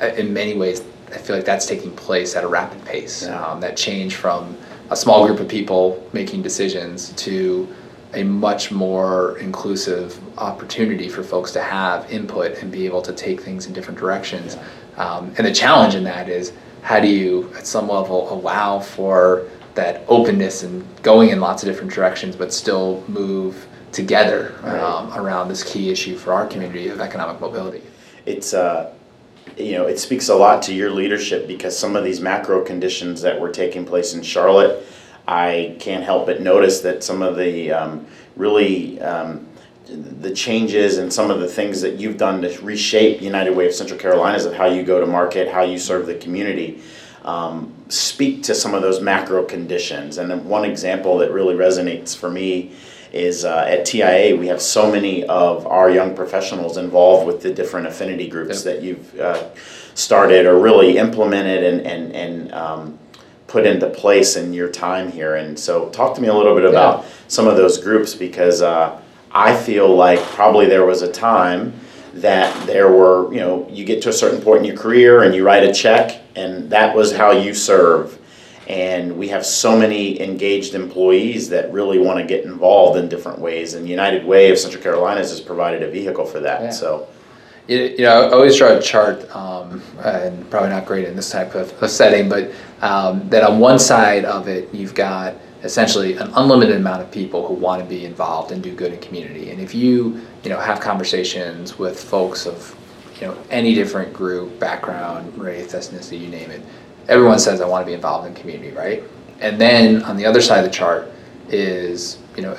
uh, 0.00 0.06
in 0.06 0.32
many 0.32 0.56
ways 0.56 0.82
I 1.12 1.18
feel 1.18 1.36
like 1.36 1.44
that's 1.44 1.66
taking 1.66 1.94
place 1.94 2.34
at 2.34 2.42
a 2.42 2.48
rapid 2.48 2.84
pace. 2.84 3.24
Yeah. 3.24 3.40
Um, 3.40 3.60
that 3.60 3.76
change 3.76 4.16
from 4.16 4.56
a 4.90 4.96
small 4.96 5.26
group 5.26 5.38
of 5.38 5.48
people 5.48 6.06
making 6.12 6.42
decisions 6.42 7.12
to 7.12 7.68
a 8.14 8.24
much 8.24 8.70
more 8.70 9.38
inclusive 9.38 10.18
opportunity 10.38 11.08
for 11.08 11.22
folks 11.22 11.50
to 11.52 11.62
have 11.62 12.10
input 12.10 12.58
and 12.58 12.70
be 12.70 12.86
able 12.86 13.02
to 13.02 13.12
take 13.12 13.40
things 13.40 13.66
in 13.66 13.72
different 13.72 13.98
directions. 13.98 14.56
Um, 14.96 15.34
and 15.38 15.46
the 15.46 15.52
challenge 15.52 15.94
in 15.94 16.04
that 16.04 16.28
is 16.28 16.52
how 16.82 17.00
do 17.00 17.08
you, 17.08 17.52
at 17.56 17.66
some 17.66 17.88
level, 17.88 18.32
allow 18.32 18.78
for 18.78 19.48
that 19.74 20.04
openness 20.08 20.62
and 20.62 20.84
going 21.02 21.30
in 21.30 21.40
lots 21.40 21.62
of 21.62 21.68
different 21.68 21.92
directions, 21.92 22.36
but 22.36 22.52
still 22.52 23.02
move 23.08 23.66
together 23.90 24.54
right. 24.62 24.80
um, 24.80 25.12
around 25.14 25.48
this 25.48 25.62
key 25.62 25.90
issue 25.90 26.16
for 26.16 26.32
our 26.32 26.46
community 26.46 26.88
of 26.88 27.00
economic 27.00 27.40
mobility. 27.40 27.82
It's 28.26 28.54
uh, 28.54 28.92
you 29.56 29.72
know 29.72 29.86
it 29.86 29.98
speaks 29.98 30.28
a 30.28 30.34
lot 30.34 30.62
to 30.62 30.74
your 30.74 30.90
leadership 30.90 31.46
because 31.46 31.78
some 31.78 31.96
of 31.96 32.04
these 32.04 32.20
macro 32.20 32.64
conditions 32.64 33.22
that 33.22 33.40
were 33.40 33.50
taking 33.50 33.84
place 33.84 34.14
in 34.14 34.22
Charlotte 34.22 34.84
I 35.26 35.76
can't 35.80 36.04
help 36.04 36.26
but 36.26 36.40
notice 36.40 36.80
that 36.80 37.02
some 37.02 37.22
of 37.22 37.36
the 37.36 37.72
um, 37.72 38.06
really 38.36 39.00
um, 39.00 39.46
the 39.86 40.30
changes 40.34 40.98
and 40.98 41.12
some 41.12 41.30
of 41.30 41.40
the 41.40 41.46
things 41.46 41.80
that 41.82 42.00
you've 42.00 42.16
done 42.16 42.42
to 42.42 42.62
reshape 42.62 43.20
United 43.20 43.54
Way 43.54 43.66
of 43.66 43.74
Central 43.74 43.98
Carolinas 43.98 44.44
of 44.44 44.54
how 44.54 44.66
you 44.66 44.82
go 44.82 45.00
to 45.00 45.06
market, 45.06 45.48
how 45.48 45.62
you 45.62 45.78
serve 45.78 46.06
the 46.06 46.14
community, 46.14 46.82
um, 47.22 47.74
speak 47.88 48.42
to 48.44 48.54
some 48.54 48.74
of 48.74 48.82
those 48.82 49.00
macro 49.00 49.44
conditions. 49.44 50.18
And 50.18 50.44
one 50.46 50.64
example 50.64 51.18
that 51.18 51.32
really 51.32 51.54
resonates 51.54 52.16
for 52.16 52.30
me 52.30 52.72
is 53.12 53.44
uh, 53.44 53.64
at 53.68 53.80
TIAA, 53.80 54.38
we 54.38 54.48
have 54.48 54.60
so 54.60 54.90
many 54.90 55.24
of 55.24 55.66
our 55.66 55.88
young 55.88 56.16
professionals 56.16 56.76
involved 56.76 57.26
with 57.26 57.42
the 57.42 57.52
different 57.52 57.86
affinity 57.86 58.26
groups 58.26 58.64
yep. 58.64 58.74
that 58.74 58.82
you've 58.82 59.20
uh, 59.20 59.50
started 59.94 60.46
or 60.46 60.58
really 60.58 60.98
implemented 60.98 61.62
and, 61.62 61.86
and, 61.86 62.12
and 62.12 62.52
um, 62.52 62.98
put 63.54 63.66
into 63.66 63.88
place 63.88 64.34
in 64.34 64.52
your 64.52 64.68
time 64.68 65.12
here. 65.12 65.36
And 65.36 65.56
so, 65.56 65.88
talk 65.90 66.16
to 66.16 66.20
me 66.20 66.26
a 66.26 66.34
little 66.34 66.56
bit 66.56 66.64
about 66.64 67.04
yeah. 67.04 67.10
some 67.28 67.46
of 67.46 67.56
those 67.56 67.78
groups 67.78 68.12
because 68.12 68.62
uh, 68.62 69.00
I 69.30 69.56
feel 69.56 69.94
like 69.94 70.18
probably 70.34 70.66
there 70.66 70.84
was 70.84 71.02
a 71.02 71.12
time 71.12 71.72
that 72.14 72.66
there 72.66 72.90
were, 72.90 73.32
you 73.32 73.38
know, 73.38 73.64
you 73.70 73.84
get 73.84 74.02
to 74.02 74.08
a 74.08 74.12
certain 74.12 74.40
point 74.42 74.62
in 74.62 74.64
your 74.64 74.76
career 74.76 75.22
and 75.22 75.36
you 75.36 75.46
write 75.46 75.62
a 75.62 75.72
check, 75.72 76.20
and 76.34 76.68
that 76.70 76.96
was 76.96 77.14
how 77.14 77.30
you 77.30 77.54
serve. 77.54 78.18
And 78.66 79.16
we 79.16 79.28
have 79.28 79.46
so 79.46 79.78
many 79.78 80.20
engaged 80.20 80.74
employees 80.74 81.48
that 81.50 81.72
really 81.72 82.00
want 82.00 82.18
to 82.18 82.26
get 82.26 82.44
involved 82.44 82.98
in 82.98 83.08
different 83.08 83.38
ways. 83.38 83.74
And 83.74 83.88
United 83.88 84.24
Way 84.26 84.50
of 84.50 84.58
Central 84.58 84.82
Carolinas 84.82 85.30
has 85.30 85.40
provided 85.40 85.84
a 85.84 85.90
vehicle 85.92 86.26
for 86.26 86.40
that. 86.40 86.60
Yeah. 86.60 86.70
So 86.70 87.06
you 87.68 87.98
know, 87.98 88.28
I 88.28 88.32
always 88.32 88.58
draw 88.58 88.68
a 88.68 88.80
chart, 88.80 89.34
um, 89.34 89.82
and 90.02 90.48
probably 90.50 90.70
not 90.70 90.84
great 90.84 91.06
in 91.06 91.16
this 91.16 91.30
type 91.30 91.54
of, 91.54 91.72
setting, 91.90 92.28
but 92.28 92.50
um, 92.82 93.28
that 93.30 93.42
on 93.42 93.58
one 93.58 93.78
side 93.78 94.24
of 94.24 94.48
it, 94.48 94.72
you've 94.74 94.94
got 94.94 95.34
essentially 95.62 96.14
an 96.18 96.30
unlimited 96.34 96.76
amount 96.76 97.00
of 97.00 97.10
people 97.10 97.46
who 97.46 97.54
want 97.54 97.82
to 97.82 97.88
be 97.88 98.04
involved 98.04 98.52
and 98.52 98.62
do 98.62 98.74
good 98.74 98.92
in 98.92 99.00
community. 99.00 99.50
And 99.50 99.60
if 99.60 99.74
you, 99.74 100.20
you 100.42 100.50
know, 100.50 100.60
have 100.60 100.78
conversations 100.78 101.78
with 101.78 101.98
folks 101.98 102.46
of, 102.46 102.76
you 103.18 103.26
know, 103.26 103.38
any 103.50 103.74
different 103.74 104.12
group, 104.12 104.58
background, 104.58 105.36
race, 105.38 105.72
ethnicity, 105.72 106.20
you 106.20 106.28
name 106.28 106.50
it, 106.50 106.60
everyone 107.08 107.38
says 107.38 107.62
I 107.62 107.66
want 107.66 107.82
to 107.82 107.86
be 107.86 107.94
involved 107.94 108.26
in 108.28 108.34
community, 108.34 108.72
right? 108.72 109.02
And 109.40 109.58
then 109.58 110.02
on 110.02 110.18
the 110.18 110.26
other 110.26 110.42
side 110.42 110.58
of 110.58 110.64
the 110.64 110.70
chart 110.70 111.10
is, 111.48 112.18
you 112.36 112.42
know, 112.42 112.56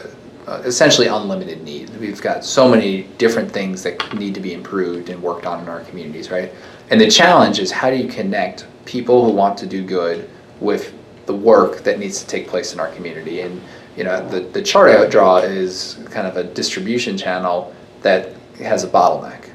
uh, 0.47 0.61
essentially 0.65 1.07
unlimited 1.07 1.63
need. 1.63 1.89
We've 1.97 2.21
got 2.21 2.45
so 2.45 2.67
many 2.67 3.03
different 3.17 3.51
things 3.51 3.83
that 3.83 4.13
need 4.13 4.35
to 4.35 4.41
be 4.41 4.53
improved 4.53 5.09
and 5.09 5.21
worked 5.21 5.45
on 5.45 5.61
in 5.61 5.69
our 5.69 5.81
communities, 5.81 6.29
right? 6.29 6.51
And 6.89 7.01
the 7.01 7.09
challenge 7.09 7.59
is 7.59 7.71
how 7.71 7.89
do 7.89 7.95
you 7.95 8.07
connect 8.07 8.67
people 8.85 9.25
who 9.25 9.31
want 9.31 9.57
to 9.59 9.65
do 9.65 9.83
good 9.83 10.29
with 10.59 10.93
the 11.25 11.33
work 11.33 11.83
that 11.83 11.97
needs 11.97 12.21
to 12.21 12.27
take 12.27 12.47
place 12.47 12.73
in 12.73 12.79
our 12.79 12.89
community? 12.89 13.41
And 13.41 13.61
you 13.97 14.03
know, 14.03 14.27
the, 14.27 14.41
the 14.41 14.61
chart 14.61 14.91
I 14.91 15.07
draw 15.07 15.37
is 15.37 15.97
kind 16.11 16.27
of 16.27 16.37
a 16.37 16.43
distribution 16.43 17.17
channel 17.17 17.73
that 18.01 18.33
has 18.59 18.83
a 18.83 18.87
bottleneck. 18.87 19.49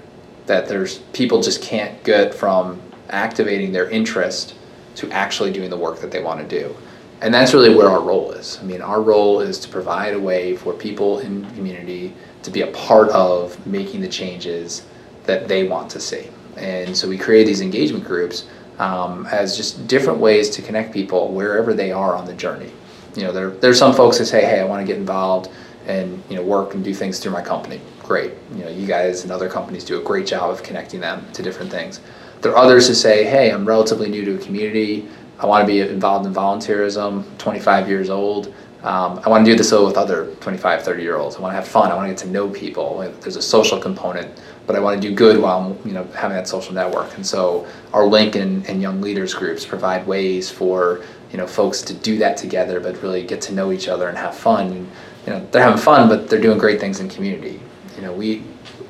That 0.46 0.66
there's 0.66 0.98
people 1.12 1.40
just 1.40 1.62
can't 1.62 2.02
get 2.02 2.34
from 2.34 2.80
activating 3.10 3.70
their 3.70 3.88
interest 3.90 4.54
to 4.96 5.10
actually 5.12 5.52
doing 5.52 5.70
the 5.70 5.76
work 5.76 6.00
that 6.00 6.10
they 6.10 6.22
want 6.22 6.40
to 6.40 6.60
do. 6.60 6.74
And 7.22 7.34
that's 7.34 7.52
really 7.52 7.74
where 7.74 7.88
our 7.88 8.00
role 8.00 8.32
is. 8.32 8.58
I 8.60 8.64
mean, 8.64 8.80
our 8.80 9.02
role 9.02 9.40
is 9.40 9.58
to 9.60 9.68
provide 9.68 10.14
a 10.14 10.18
way 10.18 10.56
for 10.56 10.72
people 10.72 11.18
in 11.18 11.42
the 11.42 11.48
community 11.54 12.14
to 12.42 12.50
be 12.50 12.62
a 12.62 12.68
part 12.68 13.10
of 13.10 13.66
making 13.66 14.00
the 14.00 14.08
changes 14.08 14.86
that 15.26 15.46
they 15.46 15.68
want 15.68 15.90
to 15.90 16.00
see. 16.00 16.28
And 16.56 16.96
so 16.96 17.08
we 17.08 17.18
create 17.18 17.44
these 17.44 17.60
engagement 17.60 18.04
groups 18.04 18.46
um, 18.78 19.26
as 19.26 19.56
just 19.56 19.86
different 19.86 20.18
ways 20.18 20.48
to 20.50 20.62
connect 20.62 20.92
people 20.92 21.32
wherever 21.32 21.74
they 21.74 21.92
are 21.92 22.16
on 22.16 22.24
the 22.24 22.32
journey. 22.34 22.72
You 23.14 23.24
know, 23.24 23.32
there, 23.32 23.50
there's 23.50 23.78
some 23.78 23.92
folks 23.94 24.18
that 24.18 24.26
say, 24.26 24.42
hey, 24.42 24.60
I 24.60 24.64
want 24.64 24.80
to 24.80 24.86
get 24.86 24.98
involved 24.98 25.50
and 25.86 26.22
you 26.28 26.36
know 26.36 26.42
work 26.42 26.74
and 26.74 26.84
do 26.84 26.94
things 26.94 27.18
through 27.18 27.32
my 27.32 27.42
company. 27.42 27.80
Great. 28.00 28.32
You 28.54 28.64
know, 28.64 28.70
you 28.70 28.86
guys 28.86 29.22
and 29.22 29.32
other 29.32 29.48
companies 29.48 29.84
do 29.84 30.00
a 30.00 30.02
great 30.02 30.26
job 30.26 30.50
of 30.50 30.62
connecting 30.62 31.00
them 31.00 31.30
to 31.32 31.42
different 31.42 31.70
things. 31.70 32.00
There 32.40 32.52
are 32.52 32.58
others 32.58 32.88
who 32.88 32.94
say, 32.94 33.24
hey, 33.24 33.50
I'm 33.50 33.66
relatively 33.66 34.08
new 34.08 34.24
to 34.24 34.36
a 34.36 34.38
community. 34.38 35.08
I 35.40 35.46
want 35.46 35.66
to 35.66 35.66
be 35.66 35.80
involved 35.80 36.26
in 36.26 36.34
volunteerism, 36.34 37.24
25 37.38 37.88
years 37.88 38.10
old. 38.10 38.54
Um, 38.82 39.20
I 39.24 39.28
want 39.28 39.44
to 39.44 39.50
do 39.50 39.56
this 39.56 39.72
with 39.72 39.96
other 39.96 40.34
25, 40.36 40.82
30 40.82 41.02
year 41.02 41.16
olds. 41.16 41.36
I 41.36 41.40
want 41.40 41.52
to 41.52 41.56
have 41.56 41.66
fun. 41.66 41.90
I 41.90 41.94
want 41.94 42.08
to 42.08 42.14
get 42.14 42.18
to 42.24 42.28
know 42.28 42.48
people. 42.48 42.98
There's 43.20 43.36
a 43.36 43.42
social 43.42 43.78
component, 43.78 44.38
but 44.66 44.76
I 44.76 44.80
want 44.80 45.00
to 45.00 45.08
do 45.08 45.14
good 45.14 45.40
while 45.40 45.76
you 45.84 45.92
know 45.92 46.04
having 46.14 46.36
that 46.36 46.48
social 46.48 46.74
network. 46.74 47.14
And 47.16 47.26
so 47.26 47.66
our 47.92 48.06
Link 48.06 48.36
and, 48.36 48.66
and 48.66 48.80
Young 48.80 49.00
Leaders 49.00 49.34
groups 49.34 49.64
provide 49.66 50.06
ways 50.06 50.50
for 50.50 51.02
you 51.30 51.38
know 51.38 51.46
folks 51.46 51.82
to 51.82 51.94
do 51.94 52.18
that 52.18 52.36
together, 52.36 52.80
but 52.80 53.02
really 53.02 53.22
get 53.22 53.40
to 53.42 53.52
know 53.52 53.72
each 53.72 53.88
other 53.88 54.08
and 54.08 54.16
have 54.16 54.34
fun. 54.34 54.88
You 55.26 55.32
know 55.32 55.46
they're 55.50 55.62
having 55.62 55.80
fun, 55.80 56.08
but 56.08 56.28
they're 56.28 56.40
doing 56.40 56.58
great 56.58 56.80
things 56.80 57.00
in 57.00 57.08
community. 57.08 57.60
You 57.96 58.02
know 58.02 58.12
we 58.14 58.44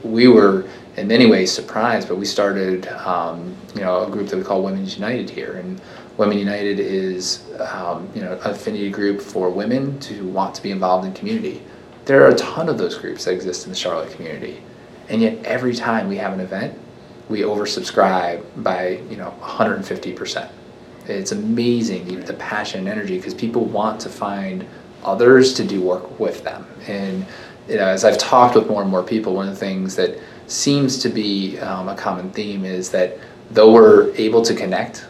we 0.05 0.29
were 0.29 0.69
in 0.97 1.09
many 1.09 1.27
ways 1.27 1.53
surprised, 1.53 2.09
but 2.09 2.17
we 2.17 2.27
started 2.27 2.87
um, 2.89 3.57
you 3.75 3.81
know 3.81 4.05
a 4.05 4.11
group 4.11 4.29
that 4.29 4.37
we 4.37 4.45
call 4.45 4.63
Women's 4.63 4.95
United 4.95 5.29
here, 5.29 5.55
and 5.57 5.81
Women 6.17 6.39
United 6.39 6.81
is 6.81 7.45
um, 7.59 8.09
you 8.15 8.23
know 8.23 8.33
an 8.33 8.51
affinity 8.51 8.91
group 8.91 9.21
for 9.21 9.51
women 9.51 9.99
to 10.01 10.27
want 10.29 10.55
to 10.57 10.63
be 10.63 10.71
involved 10.71 11.07
in 11.07 11.13
community. 11.13 11.63
There 12.05 12.25
are 12.25 12.29
a 12.29 12.35
ton 12.35 12.69
of 12.69 12.79
those 12.79 12.97
groups 12.97 13.25
that 13.25 13.33
exist 13.33 13.67
in 13.67 13.73
the 13.73 13.77
Charlotte 13.77 14.13
community, 14.13 14.63
and 15.09 15.21
yet 15.23 15.45
every 15.45 15.75
time 15.75 16.09
we 16.09 16.17
have 16.17 16.33
an 16.33 16.41
event, 16.41 16.79
we 17.29 17.41
oversubscribe 17.41 18.45
by 18.63 19.01
you 19.11 19.17
know 19.17 19.31
150 19.31 20.13
percent. 20.13 20.51
It's 21.07 21.33
amazing 21.33 22.21
the 22.21 22.35
passion 22.35 22.81
and 22.81 22.89
energy 22.89 23.17
because 23.17 23.35
people 23.35 23.65
want 23.65 24.01
to 24.03 24.09
find 24.09 24.67
others 25.05 25.55
to 25.55 25.65
do 25.65 25.81
work 25.81 26.19
with 26.21 26.45
them. 26.45 26.67
And 26.87 27.27
you 27.69 27.77
know, 27.77 27.87
as 27.87 28.05
I've 28.05 28.19
talked 28.19 28.55
with 28.55 28.69
more 28.69 28.83
and 28.83 28.91
more 28.91 29.03
people, 29.03 29.35
one 29.35 29.49
of 29.49 29.55
the 29.55 29.61
things 29.61 29.97
that 29.97 30.19
seems 30.47 30.99
to 30.99 31.09
be 31.09 31.59
um, 31.61 31.89
a 31.89 31.95
common 31.95 32.31
theme 32.31 32.65
is 32.65 32.91
that 32.91 33.19
though 33.51 33.73
we're 33.73 34.13
able 34.17 34.43
to 34.43 34.55
connect 34.55 35.07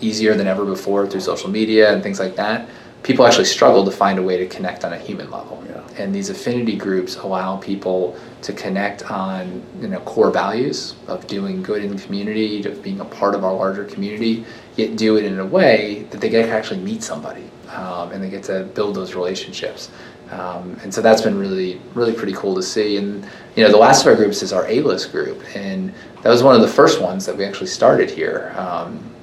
easier 0.00 0.34
than 0.34 0.46
ever 0.46 0.64
before 0.64 1.06
through 1.06 1.20
social 1.20 1.50
media 1.50 1.92
and 1.92 2.02
things 2.02 2.18
like 2.18 2.36
that, 2.36 2.68
people 3.02 3.26
actually 3.26 3.44
struggle 3.44 3.84
to 3.84 3.90
find 3.90 4.18
a 4.18 4.22
way 4.22 4.36
to 4.38 4.46
connect 4.46 4.84
on 4.84 4.92
a 4.92 4.98
human 4.98 5.30
level. 5.30 5.62
Yeah. 5.68 5.82
And 6.02 6.14
these 6.14 6.30
affinity 6.30 6.76
groups 6.76 7.16
allow 7.16 7.56
people 7.58 8.16
to 8.42 8.52
connect 8.52 9.10
on 9.10 9.62
you 9.80 9.88
know 9.88 10.00
core 10.00 10.30
values 10.30 10.96
of 11.06 11.26
doing 11.26 11.62
good 11.62 11.84
in 11.84 11.94
the 11.94 12.02
community, 12.02 12.64
of 12.64 12.82
being 12.82 13.00
a 13.00 13.04
part 13.04 13.34
of 13.34 13.44
our 13.44 13.54
larger 13.54 13.84
community, 13.84 14.44
yet 14.76 14.96
do 14.96 15.16
it 15.16 15.24
in 15.24 15.38
a 15.38 15.46
way 15.46 16.06
that 16.10 16.20
they 16.20 16.28
get 16.28 16.46
to 16.46 16.52
actually 16.52 16.80
meet 16.80 17.02
somebody 17.02 17.48
um, 17.70 18.10
and 18.12 18.22
they 18.22 18.30
get 18.30 18.42
to 18.44 18.64
build 18.74 18.96
those 18.96 19.14
relationships. 19.14 19.90
Um, 20.30 20.78
and 20.82 20.92
so 20.92 21.00
that's 21.00 21.20
been 21.20 21.38
really, 21.38 21.80
really 21.94 22.12
pretty 22.12 22.32
cool 22.32 22.54
to 22.54 22.62
see. 22.62 22.96
And 22.96 23.24
you 23.56 23.62
know, 23.62 23.70
the 23.70 23.76
last 23.76 24.02
of 24.02 24.08
our 24.08 24.16
groups 24.16 24.42
is 24.42 24.52
our 24.52 24.66
A-list 24.66 25.12
group, 25.12 25.42
and 25.54 25.92
that 26.22 26.30
was 26.30 26.42
one 26.42 26.54
of 26.56 26.62
the 26.62 26.68
first 26.68 27.00
ones 27.00 27.26
that 27.26 27.36
we 27.36 27.44
actually 27.44 27.66
started 27.66 28.10
here. 28.10 28.54
Um, 28.56 29.13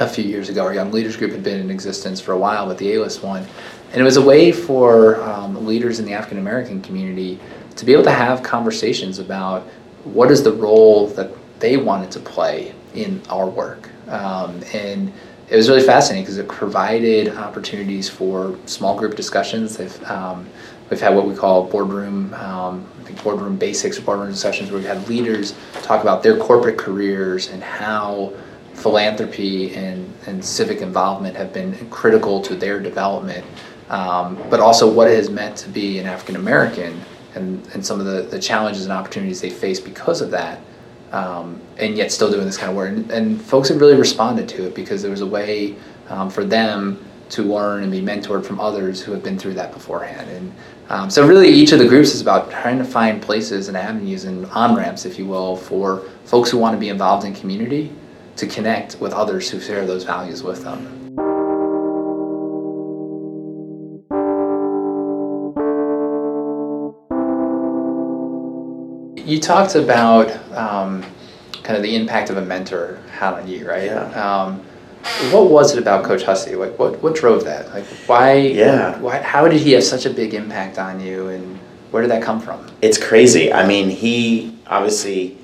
a 0.00 0.08
few 0.08 0.24
years 0.24 0.48
ago. 0.48 0.64
Our 0.64 0.74
Young 0.74 0.90
Leaders 0.90 1.16
Group 1.16 1.32
had 1.32 1.42
been 1.42 1.60
in 1.60 1.70
existence 1.70 2.20
for 2.20 2.32
a 2.32 2.38
while, 2.38 2.66
but 2.66 2.78
the 2.78 2.94
A-list 2.94 3.22
one. 3.22 3.46
And 3.92 4.00
it 4.00 4.04
was 4.04 4.16
a 4.16 4.22
way 4.22 4.50
for 4.50 5.22
um, 5.22 5.66
leaders 5.66 5.98
in 5.98 6.06
the 6.06 6.14
African 6.14 6.38
American 6.38 6.80
community 6.80 7.38
to 7.76 7.84
be 7.84 7.92
able 7.92 8.04
to 8.04 8.10
have 8.10 8.42
conversations 8.42 9.18
about 9.18 9.62
what 10.04 10.30
is 10.30 10.42
the 10.42 10.52
role 10.52 11.08
that 11.08 11.30
they 11.60 11.76
wanted 11.76 12.10
to 12.12 12.20
play 12.20 12.74
in 12.94 13.20
our 13.28 13.46
work. 13.46 13.90
Um, 14.08 14.62
and 14.72 15.12
it 15.50 15.56
was 15.56 15.68
really 15.68 15.82
fascinating 15.82 16.24
because 16.24 16.38
it 16.38 16.48
provided 16.48 17.36
opportunities 17.36 18.08
for 18.08 18.56
small 18.64 18.96
group 18.96 19.16
discussions. 19.16 19.76
They've, 19.76 20.04
um, 20.04 20.48
we've 20.88 21.00
had 21.00 21.14
what 21.14 21.26
we 21.26 21.34
call 21.34 21.64
boardroom, 21.64 22.32
um, 22.34 22.86
I 23.00 23.04
think 23.04 23.22
boardroom 23.22 23.56
basics, 23.56 23.98
boardroom 23.98 24.30
discussions 24.30 24.70
where 24.70 24.78
we've 24.78 24.88
had 24.88 25.06
leaders 25.08 25.54
talk 25.82 26.00
about 26.00 26.22
their 26.22 26.38
corporate 26.38 26.78
careers 26.78 27.48
and 27.48 27.62
how 27.62 28.32
philanthropy 28.80 29.74
and, 29.74 30.12
and 30.26 30.44
civic 30.44 30.80
involvement 30.80 31.36
have 31.36 31.52
been 31.52 31.88
critical 31.90 32.40
to 32.42 32.54
their 32.54 32.80
development, 32.80 33.44
um, 33.88 34.42
but 34.48 34.60
also 34.60 34.90
what 34.90 35.08
it 35.08 35.16
has 35.16 35.30
meant 35.30 35.56
to 35.58 35.68
be 35.68 35.98
an 35.98 36.06
African 36.06 36.36
American 36.36 37.00
and, 37.34 37.66
and 37.74 37.84
some 37.84 38.00
of 38.00 38.06
the, 38.06 38.22
the 38.22 38.38
challenges 38.38 38.84
and 38.84 38.92
opportunities 38.92 39.40
they 39.40 39.50
face 39.50 39.78
because 39.78 40.20
of 40.20 40.30
that 40.30 40.60
um, 41.12 41.60
and 41.78 41.96
yet 41.96 42.12
still 42.12 42.30
doing 42.30 42.46
this 42.46 42.56
kind 42.56 42.70
of 42.70 42.76
work. 42.76 42.90
And, 42.90 43.10
and, 43.10 43.42
folks 43.42 43.68
have 43.68 43.80
really 43.80 43.96
responded 43.96 44.48
to 44.50 44.66
it 44.66 44.74
because 44.74 45.02
there 45.02 45.10
was 45.10 45.22
a 45.22 45.26
way 45.26 45.74
um, 46.08 46.30
for 46.30 46.44
them 46.44 47.04
to 47.30 47.42
learn 47.42 47.82
and 47.82 47.92
be 47.92 48.00
mentored 48.00 48.44
from 48.44 48.60
others 48.60 49.00
who 49.00 49.12
have 49.12 49.22
been 49.22 49.38
through 49.38 49.54
that 49.54 49.72
beforehand. 49.72 50.28
And 50.30 50.52
um, 50.88 51.10
so, 51.10 51.26
really, 51.26 51.48
each 51.48 51.72
of 51.72 51.78
the 51.78 51.86
groups 51.86 52.14
is 52.14 52.20
about 52.20 52.50
trying 52.50 52.78
to 52.78 52.84
find 52.84 53.22
places 53.22 53.68
and 53.68 53.76
avenues 53.76 54.24
and 54.24 54.46
on 54.46 54.74
ramps, 54.74 55.04
if 55.04 55.18
you 55.18 55.26
will, 55.26 55.56
for 55.56 56.04
folks 56.24 56.50
who 56.50 56.58
want 56.58 56.74
to 56.74 56.80
be 56.80 56.88
involved 56.88 57.24
in 57.24 57.34
community 57.34 57.92
to 58.36 58.46
connect 58.46 59.00
with 59.00 59.12
others 59.12 59.50
who 59.50 59.60
share 59.60 59.86
those 59.86 60.04
values 60.04 60.42
with 60.42 60.62
them. 60.62 61.00
you 69.30 69.38
talked 69.38 69.76
about 69.76 70.30
um, 70.56 71.04
kind 71.62 71.76
of 71.76 71.82
the 71.82 71.94
impact 71.94 72.30
of 72.30 72.36
a 72.36 72.42
mentor 72.44 72.98
had 73.12 73.34
on 73.34 73.46
you, 73.46 73.68
right? 73.68 73.84
Yeah. 73.84 74.42
Um, 74.44 74.60
what 75.30 75.50
was 75.50 75.72
it 75.72 75.78
about 75.78 76.04
Coach 76.04 76.24
Hussey? 76.24 76.56
Like, 76.56 76.78
what 76.78 77.02
what 77.02 77.14
drove 77.14 77.44
that? 77.44 77.72
Like, 77.72 77.86
why? 78.06 78.34
Yeah. 78.34 78.98
Why? 78.98 79.18
How 79.22 79.48
did 79.48 79.60
he 79.60 79.72
have 79.72 79.84
such 79.84 80.04
a 80.04 80.10
big 80.10 80.34
impact 80.34 80.78
on 80.78 81.00
you, 81.00 81.28
and 81.28 81.58
where 81.90 82.02
did 82.02 82.10
that 82.10 82.22
come 82.22 82.40
from? 82.40 82.66
It's 82.82 82.98
crazy. 82.98 83.52
I 83.52 83.66
mean, 83.66 83.88
he 83.88 84.58
obviously 84.66 85.38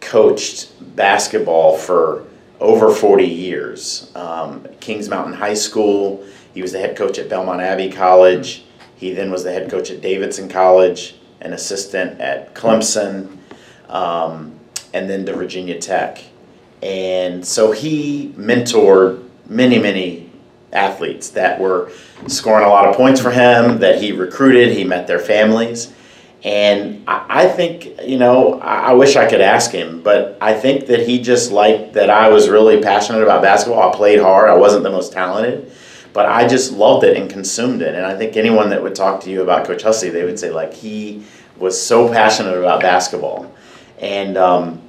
coached 0.00 0.72
basketball 0.96 1.76
for 1.76 2.24
over 2.60 2.92
40 2.92 3.24
years. 3.24 4.10
Um, 4.14 4.66
Kings 4.80 5.08
Mountain 5.08 5.34
High 5.34 5.54
School. 5.54 6.24
He 6.54 6.62
was 6.62 6.72
the 6.72 6.78
head 6.78 6.96
coach 6.96 7.18
at 7.18 7.28
Belmont 7.28 7.60
Abbey 7.60 7.90
College. 7.90 8.64
He 8.96 9.12
then 9.12 9.30
was 9.30 9.44
the 9.44 9.52
head 9.52 9.70
coach 9.70 9.90
at 9.90 10.00
Davidson 10.00 10.48
College 10.48 11.14
an 11.40 11.52
assistant 11.52 12.20
at 12.20 12.54
Clemson, 12.54 13.36
um, 13.88 14.58
and 14.92 15.08
then 15.08 15.24
to 15.26 15.34
Virginia 15.34 15.78
Tech. 15.78 16.22
And 16.82 17.44
so 17.44 17.72
he 17.72 18.32
mentored 18.36 19.28
many, 19.46 19.78
many 19.78 20.30
athletes 20.72 21.30
that 21.30 21.58
were 21.58 21.90
scoring 22.26 22.64
a 22.64 22.68
lot 22.68 22.86
of 22.86 22.96
points 22.96 23.20
for 23.20 23.30
him, 23.30 23.78
that 23.78 24.00
he 24.02 24.12
recruited, 24.12 24.72
he 24.72 24.84
met 24.84 25.06
their 25.06 25.18
families. 25.18 25.92
And 26.44 27.04
I, 27.08 27.44
I 27.44 27.48
think, 27.48 28.00
you 28.02 28.18
know, 28.18 28.60
I, 28.60 28.90
I 28.90 28.92
wish 28.92 29.16
I 29.16 29.28
could 29.28 29.40
ask 29.40 29.70
him, 29.70 30.02
but 30.02 30.38
I 30.40 30.54
think 30.54 30.86
that 30.86 31.06
he 31.06 31.20
just 31.20 31.50
liked 31.50 31.94
that 31.94 32.10
I 32.10 32.28
was 32.28 32.48
really 32.48 32.80
passionate 32.80 33.22
about 33.22 33.42
basketball. 33.42 33.92
I 33.92 33.96
played 33.96 34.20
hard, 34.20 34.48
I 34.48 34.56
wasn't 34.56 34.84
the 34.84 34.90
most 34.90 35.12
talented 35.12 35.72
but 36.12 36.26
I 36.26 36.48
just 36.48 36.72
loved 36.72 37.04
it 37.04 37.16
and 37.16 37.30
consumed 37.30 37.82
it. 37.82 37.94
And 37.94 38.04
I 38.04 38.16
think 38.16 38.36
anyone 38.36 38.70
that 38.70 38.82
would 38.82 38.94
talk 38.94 39.20
to 39.22 39.30
you 39.30 39.42
about 39.42 39.66
Coach 39.66 39.82
Hussey, 39.82 40.08
they 40.08 40.24
would 40.24 40.38
say 40.38 40.50
like 40.50 40.74
he 40.74 41.22
was 41.58 41.80
so 41.80 42.08
passionate 42.08 42.56
about 42.56 42.80
basketball 42.80 43.54
and 44.00 44.36
um, 44.36 44.80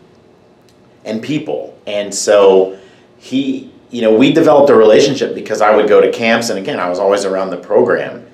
and 1.05 1.21
people. 1.21 1.77
And 1.85 2.13
so 2.13 2.79
he, 3.17 3.71
you 3.89 4.01
know, 4.01 4.15
we 4.15 4.33
developed 4.33 4.69
a 4.69 4.75
relationship 4.75 5.35
because 5.35 5.61
I 5.61 5.75
would 5.75 5.87
go 5.87 6.01
to 6.01 6.11
camps, 6.11 6.49
and 6.49 6.59
again, 6.59 6.79
I 6.79 6.89
was 6.89 6.99
always 6.99 7.25
around 7.25 7.49
the 7.49 7.57
program. 7.57 8.25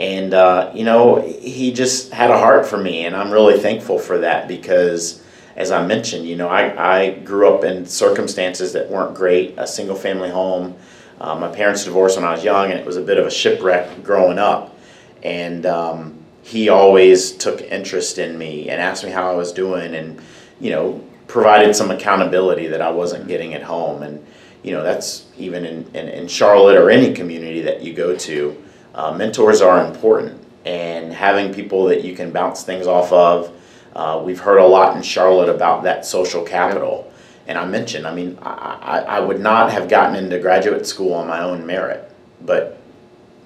And 0.00 0.32
uh, 0.32 0.72
you 0.74 0.82
know, 0.82 1.20
he 1.20 1.72
just 1.72 2.10
had 2.10 2.30
a 2.30 2.38
heart 2.38 2.66
for 2.66 2.78
me, 2.78 3.04
and 3.04 3.14
I'm 3.14 3.30
really 3.30 3.60
thankful 3.60 3.98
for 3.98 4.18
that 4.18 4.48
because 4.48 5.22
as 5.56 5.70
I 5.70 5.86
mentioned, 5.86 6.26
you 6.26 6.36
know, 6.36 6.48
I, 6.48 7.02
I 7.02 7.10
grew 7.18 7.52
up 7.52 7.64
in 7.64 7.84
circumstances 7.84 8.72
that 8.72 8.88
weren't 8.88 9.14
great, 9.14 9.54
a 9.58 9.66
single 9.66 9.94
family 9.94 10.30
home, 10.30 10.74
uh, 11.20 11.34
my 11.34 11.48
parents 11.48 11.84
divorced 11.84 12.16
when 12.16 12.24
I 12.24 12.32
was 12.32 12.42
young, 12.42 12.70
and 12.70 12.80
it 12.80 12.86
was 12.86 12.96
a 12.96 13.02
bit 13.02 13.18
of 13.18 13.26
a 13.26 13.30
shipwreck 13.30 14.02
growing 14.02 14.38
up. 14.38 14.74
And 15.22 15.66
um, 15.66 16.18
he 16.42 16.70
always 16.70 17.32
took 17.32 17.60
interest 17.60 18.16
in 18.16 18.38
me 18.38 18.70
and 18.70 18.80
asked 18.80 19.04
me 19.04 19.10
how 19.10 19.30
I 19.30 19.34
was 19.34 19.52
doing, 19.52 19.94
and 19.94 20.18
you 20.60 20.70
know, 20.70 21.04
provided 21.26 21.76
some 21.76 21.90
accountability 21.90 22.68
that 22.68 22.80
I 22.80 22.90
wasn't 22.90 23.28
getting 23.28 23.52
at 23.52 23.62
home. 23.62 24.02
And 24.02 24.24
you 24.62 24.72
know, 24.72 24.82
that's 24.82 25.26
even 25.36 25.66
in, 25.66 25.90
in, 25.94 26.08
in 26.08 26.28
Charlotte 26.28 26.78
or 26.78 26.88
any 26.88 27.12
community 27.12 27.60
that 27.62 27.82
you 27.82 27.92
go 27.92 28.16
to. 28.16 28.64
Uh, 29.00 29.12
mentors 29.12 29.60
are 29.60 29.84
important, 29.86 30.40
and 30.64 31.12
having 31.12 31.54
people 31.54 31.86
that 31.86 32.04
you 32.04 32.14
can 32.14 32.30
bounce 32.30 32.62
things 32.64 32.86
off 32.86 33.12
of. 33.12 33.50
Uh, 33.96 34.22
we've 34.24 34.40
heard 34.40 34.58
a 34.58 34.66
lot 34.66 34.96
in 34.96 35.02
Charlotte 35.02 35.48
about 35.48 35.82
that 35.82 36.04
social 36.04 36.44
capital 36.44 37.10
and 37.50 37.58
I 37.58 37.66
mentioned, 37.66 38.06
I 38.06 38.14
mean, 38.14 38.38
I, 38.42 39.04
I 39.08 39.18
would 39.18 39.40
not 39.40 39.72
have 39.72 39.88
gotten 39.88 40.14
into 40.14 40.38
graduate 40.38 40.86
school 40.86 41.12
on 41.14 41.26
my 41.26 41.42
own 41.42 41.66
merit, 41.66 42.08
but 42.42 42.78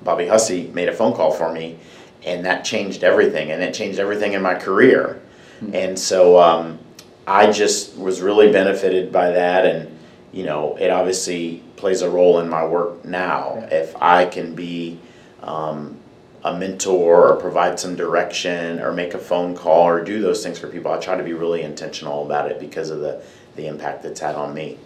Bobby 0.03 0.27
Hussey 0.27 0.71
made 0.75 0.91
a 0.91 0.93
phone 0.93 1.15
call 1.15 1.33
for 1.33 1.51
me, 1.51 1.79
and 2.23 2.45
that 2.45 2.67
changed 2.67 3.03
everything, 3.03 3.51
and 3.51 3.63
it 3.63 3.73
changed 3.73 3.99
everything 3.99 4.35
in 4.35 4.43
my 4.43 4.57
career. 4.57 5.23
Mm-hmm. 5.63 5.75
And 5.75 5.99
so 5.99 6.39
um, 6.39 6.79
I 7.27 7.51
just 7.51 7.97
was 7.97 8.21
really 8.21 8.53
benefited 8.53 9.11
by 9.11 9.31
that, 9.31 9.65
and 9.65 9.99
you 10.33 10.45
know, 10.45 10.77
it 10.77 10.91
obviously 10.91 11.63
plays 11.77 12.03
a 12.03 12.11
role 12.11 12.41
in 12.41 12.49
my 12.51 12.67
work 12.67 13.07
now. 13.07 13.67
If 13.71 13.97
I 14.03 14.27
can 14.27 14.55
be 14.55 14.99
um, 15.45 15.99
a 16.43 16.57
mentor 16.57 17.33
or 17.33 17.37
provide 17.37 17.81
some 17.81 17.97
direction 17.97 18.81
or 18.81 18.93
make 18.93 19.15
a 19.15 19.19
phone 19.19 19.57
call 19.57 19.87
or 19.87 20.05
do 20.05 20.21
those 20.21 20.43
things 20.43 20.59
for 20.59 20.69
people, 20.69 20.93
I 20.93 20.99
try 20.99 21.17
to 21.17 21.23
be 21.23 21.33
really 21.33 21.63
intentional 21.63 22.25
about 22.27 22.51
it 22.51 22.61
because 22.61 22.91
of 22.91 23.01
the 23.01 23.23
the 23.57 23.67
impact 23.69 24.05
it's 24.05 24.21
had 24.21 24.35
on 24.35 24.53
me. 24.53 24.77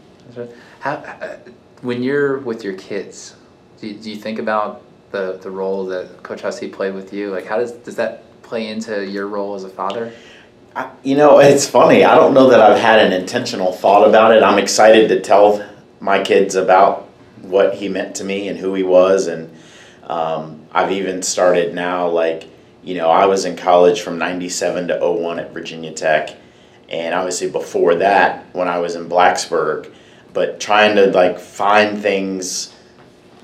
How, 0.81 0.92
uh, 0.92 1.38
when 1.81 2.03
you're 2.03 2.38
with 2.38 2.62
your 2.62 2.75
kids, 2.75 3.35
do 3.81 3.88
you, 3.88 3.94
do 3.94 4.11
you 4.11 4.16
think 4.16 4.38
about 4.38 4.83
the, 5.11 5.38
the 5.42 5.51
role 5.51 5.87
that 5.87 6.23
Coach 6.23 6.42
Hussey 6.42 6.68
played 6.68 6.94
with 6.94 7.12
you? 7.12 7.31
Like, 7.31 7.47
how 7.47 7.57
does 7.57 7.73
does 7.73 7.97
that 7.97 8.25
play 8.42 8.68
into 8.68 9.07
your 9.07 9.27
role 9.27 9.55
as 9.55 9.64
a 9.64 9.68
father? 9.68 10.12
I, 10.77 10.90
you 11.03 11.16
know, 11.16 11.40
it's 11.40 11.66
funny. 11.66 12.05
I 12.05 12.14
don't 12.14 12.35
know 12.35 12.51
that 12.51 12.61
I've 12.61 12.79
had 12.79 13.01
an 13.01 13.12
intentional 13.12 13.73
thought 13.73 14.07
about 14.07 14.37
it. 14.37 14.42
I'm 14.42 14.59
excited 14.59 15.09
to 15.09 15.21
tell 15.21 15.66
my 15.99 16.23
kids 16.23 16.55
about 16.55 17.09
what 17.42 17.75
he 17.75 17.88
meant 17.88 18.14
to 18.16 18.25
me 18.25 18.49
and 18.49 18.59
who 18.59 18.75
he 18.75 18.83
was, 18.83 19.27
and 19.27 19.51
um, 20.09 20.66
I've 20.73 20.92
even 20.92 21.23
started 21.23 21.75
now. 21.75 22.09
Like, 22.09 22.49
you 22.83 22.94
know, 22.94 23.11
I 23.11 23.27
was 23.27 23.44
in 23.44 23.57
college 23.57 24.01
from 24.01 24.18
'97 24.18 24.88
to 24.88 24.99
01 25.01 25.38
at 25.38 25.53
Virginia 25.53 25.92
Tech 25.92 26.37
and 26.88 27.14
obviously 27.14 27.51
before 27.51 27.97
that 27.97 28.47
when 28.55 28.68
I 28.68 28.79
was 28.79 28.94
in 28.94 29.09
Blacksburg, 29.09 29.92
but 30.33 30.61
trying 30.61 30.97
to 30.97 31.07
like 31.09 31.38
find 31.38 32.01
things, 32.01 32.75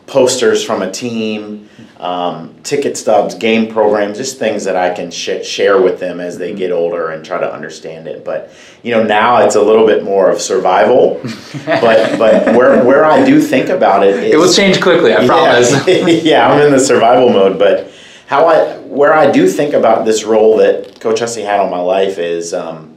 posters 0.07 0.63
from 0.63 0.83
a 0.83 0.91
team, 0.91 1.69
um, 1.99 2.55
ticket 2.63 2.97
stubs, 2.97 3.35
game 3.35 3.73
programs, 3.73 4.19
just 4.19 4.39
things 4.39 4.65
that 4.65 4.77
I 4.77 4.93
can 4.95 5.11
sh- 5.11 5.45
share 5.45 5.81
with 5.81 6.01
them 6.01 6.21
as 6.21 6.37
they 6.37 6.55
get 6.55 6.71
older 6.71 7.11
and 7.11 7.25
try 7.25 7.39
to 7.39 7.51
understand 7.51 8.07
it. 8.07 8.25
But 8.25 8.53
you 8.83 8.91
know 8.91 9.03
now 9.03 9.45
it's 9.45 9.55
a 9.55 9.63
little 9.63 9.87
bit 9.87 10.05
more 10.05 10.31
of 10.31 10.41
survival, 10.41 11.21
but 11.67 12.19
but 12.19 12.55
where 12.55 12.85
where 12.85 13.05
I 13.05 13.25
do 13.25 13.41
think 13.41 13.71
about 13.71 14.07
it, 14.07 14.23
it 14.23 14.37
will 14.37 14.53
change 14.53 14.81
quickly. 14.81 15.15
I 15.15 15.27
promise. 15.27 15.87
Yeah, 15.87 16.07
yeah, 16.07 16.49
I'm 16.49 16.61
in 16.61 16.73
the 16.73 16.81
survival 16.81 17.31
mode, 17.31 17.59
but 17.59 17.91
how 18.27 18.47
I 18.47 18.77
where 18.79 19.15
I 19.15 19.31
do 19.31 19.49
think 19.49 19.73
about 19.75 20.05
this 20.05 20.25
role 20.25 20.59
that 20.59 21.01
Coach 21.01 21.21
Hussey 21.21 21.43
had 21.43 21.61
on 21.61 21.71
my 21.71 21.81
life 21.81 22.19
is. 22.19 22.53
Um, 22.53 22.91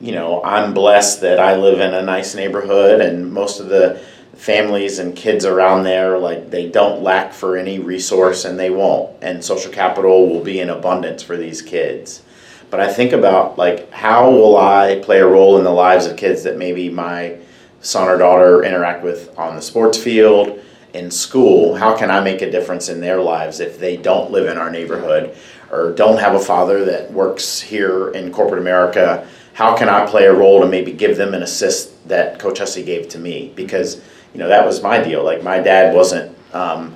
you 0.00 0.12
know, 0.12 0.44
I'm 0.44 0.74
blessed 0.74 1.22
that 1.22 1.40
I 1.40 1.56
live 1.56 1.80
in 1.80 1.94
a 1.94 2.02
nice 2.02 2.34
neighborhood 2.34 3.00
and 3.00 3.32
most 3.32 3.58
of 3.58 3.68
the 3.68 4.04
families 4.36 4.98
and 4.98 5.16
kids 5.16 5.44
around 5.44 5.84
there, 5.84 6.18
like 6.18 6.50
they 6.50 6.68
don't 6.68 7.02
lack 7.02 7.32
for 7.32 7.56
any 7.56 7.78
resource 7.78 8.44
and 8.44 8.58
they 8.58 8.70
won't. 8.70 9.16
And 9.22 9.44
social 9.44 9.72
capital 9.72 10.28
will 10.28 10.42
be 10.42 10.60
in 10.60 10.70
abundance 10.70 11.22
for 11.22 11.36
these 11.36 11.62
kids. 11.62 12.22
But 12.70 12.80
I 12.80 12.92
think 12.92 13.12
about 13.12 13.58
like 13.58 13.90
how 13.90 14.30
will 14.30 14.56
I 14.56 15.00
play 15.04 15.20
a 15.20 15.26
role 15.26 15.58
in 15.58 15.64
the 15.64 15.70
lives 15.70 16.06
of 16.06 16.16
kids 16.16 16.42
that 16.42 16.56
maybe 16.58 16.90
my 16.90 17.38
son 17.80 18.08
or 18.08 18.18
daughter 18.18 18.64
interact 18.64 19.04
with 19.04 19.36
on 19.38 19.56
the 19.56 19.62
sports 19.62 19.98
field, 19.98 20.60
in 20.92 21.10
school? 21.10 21.74
How 21.74 21.96
can 21.96 22.10
I 22.10 22.20
make 22.20 22.40
a 22.40 22.50
difference 22.50 22.88
in 22.88 23.00
their 23.00 23.20
lives 23.20 23.60
if 23.60 23.78
they 23.78 23.96
don't 23.96 24.30
live 24.30 24.46
in 24.46 24.58
our 24.58 24.70
neighborhood 24.70 25.36
or 25.70 25.92
don't 25.92 26.18
have 26.18 26.34
a 26.34 26.40
father 26.40 26.84
that 26.84 27.12
works 27.12 27.60
here 27.60 28.10
in 28.10 28.32
corporate 28.32 28.60
America? 28.60 29.26
how 29.54 29.76
can 29.76 29.88
I 29.88 30.04
play 30.04 30.26
a 30.26 30.34
role 30.34 30.60
to 30.60 30.66
maybe 30.66 30.92
give 30.92 31.16
them 31.16 31.32
an 31.32 31.42
assist 31.42 32.08
that 32.08 32.38
Coach 32.38 32.58
Hussey 32.58 32.82
gave 32.82 33.08
to 33.10 33.18
me? 33.18 33.52
Because 33.54 34.02
you 34.34 34.40
know, 34.40 34.48
that 34.48 34.66
was 34.66 34.82
my 34.82 35.02
deal. 35.02 35.24
Like 35.24 35.42
my 35.42 35.60
dad 35.60 35.94
wasn't 35.94 36.36
um, 36.52 36.94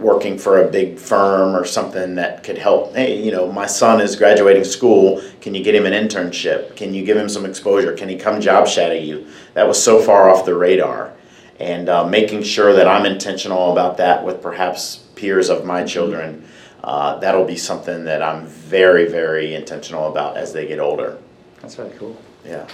working 0.00 0.38
for 0.38 0.62
a 0.62 0.70
big 0.70 0.98
firm 0.98 1.54
or 1.54 1.64
something 1.64 2.16
that 2.16 2.42
could 2.42 2.58
help. 2.58 2.94
Hey, 2.94 3.22
you 3.22 3.30
know, 3.30 3.50
my 3.52 3.66
son 3.66 4.00
is 4.00 4.16
graduating 4.16 4.64
school. 4.64 5.22
Can 5.40 5.54
you 5.54 5.62
get 5.62 5.74
him 5.74 5.86
an 5.86 5.92
internship? 5.92 6.74
Can 6.74 6.94
you 6.94 7.04
give 7.04 7.16
him 7.16 7.28
some 7.28 7.44
exposure? 7.44 7.94
Can 7.94 8.08
he 8.08 8.16
come 8.16 8.40
job 8.40 8.66
shadow 8.66 8.94
you? 8.94 9.26
That 9.54 9.68
was 9.68 9.82
so 9.82 10.00
far 10.02 10.30
off 10.30 10.44
the 10.44 10.54
radar. 10.54 11.12
And 11.58 11.90
uh, 11.90 12.06
making 12.06 12.42
sure 12.42 12.72
that 12.72 12.88
I'm 12.88 13.04
intentional 13.04 13.72
about 13.72 13.98
that 13.98 14.24
with 14.24 14.40
perhaps 14.40 15.04
peers 15.14 15.50
of 15.50 15.66
my 15.66 15.84
children, 15.84 16.48
uh, 16.82 17.18
that'll 17.18 17.44
be 17.44 17.58
something 17.58 18.04
that 18.04 18.22
I'm 18.22 18.46
very, 18.46 19.06
very 19.06 19.54
intentional 19.54 20.10
about 20.10 20.38
as 20.38 20.54
they 20.54 20.66
get 20.66 20.78
older. 20.78 21.18
That's 21.60 21.78
really 21.78 21.96
cool. 21.98 22.16
Yeah. 22.46 22.66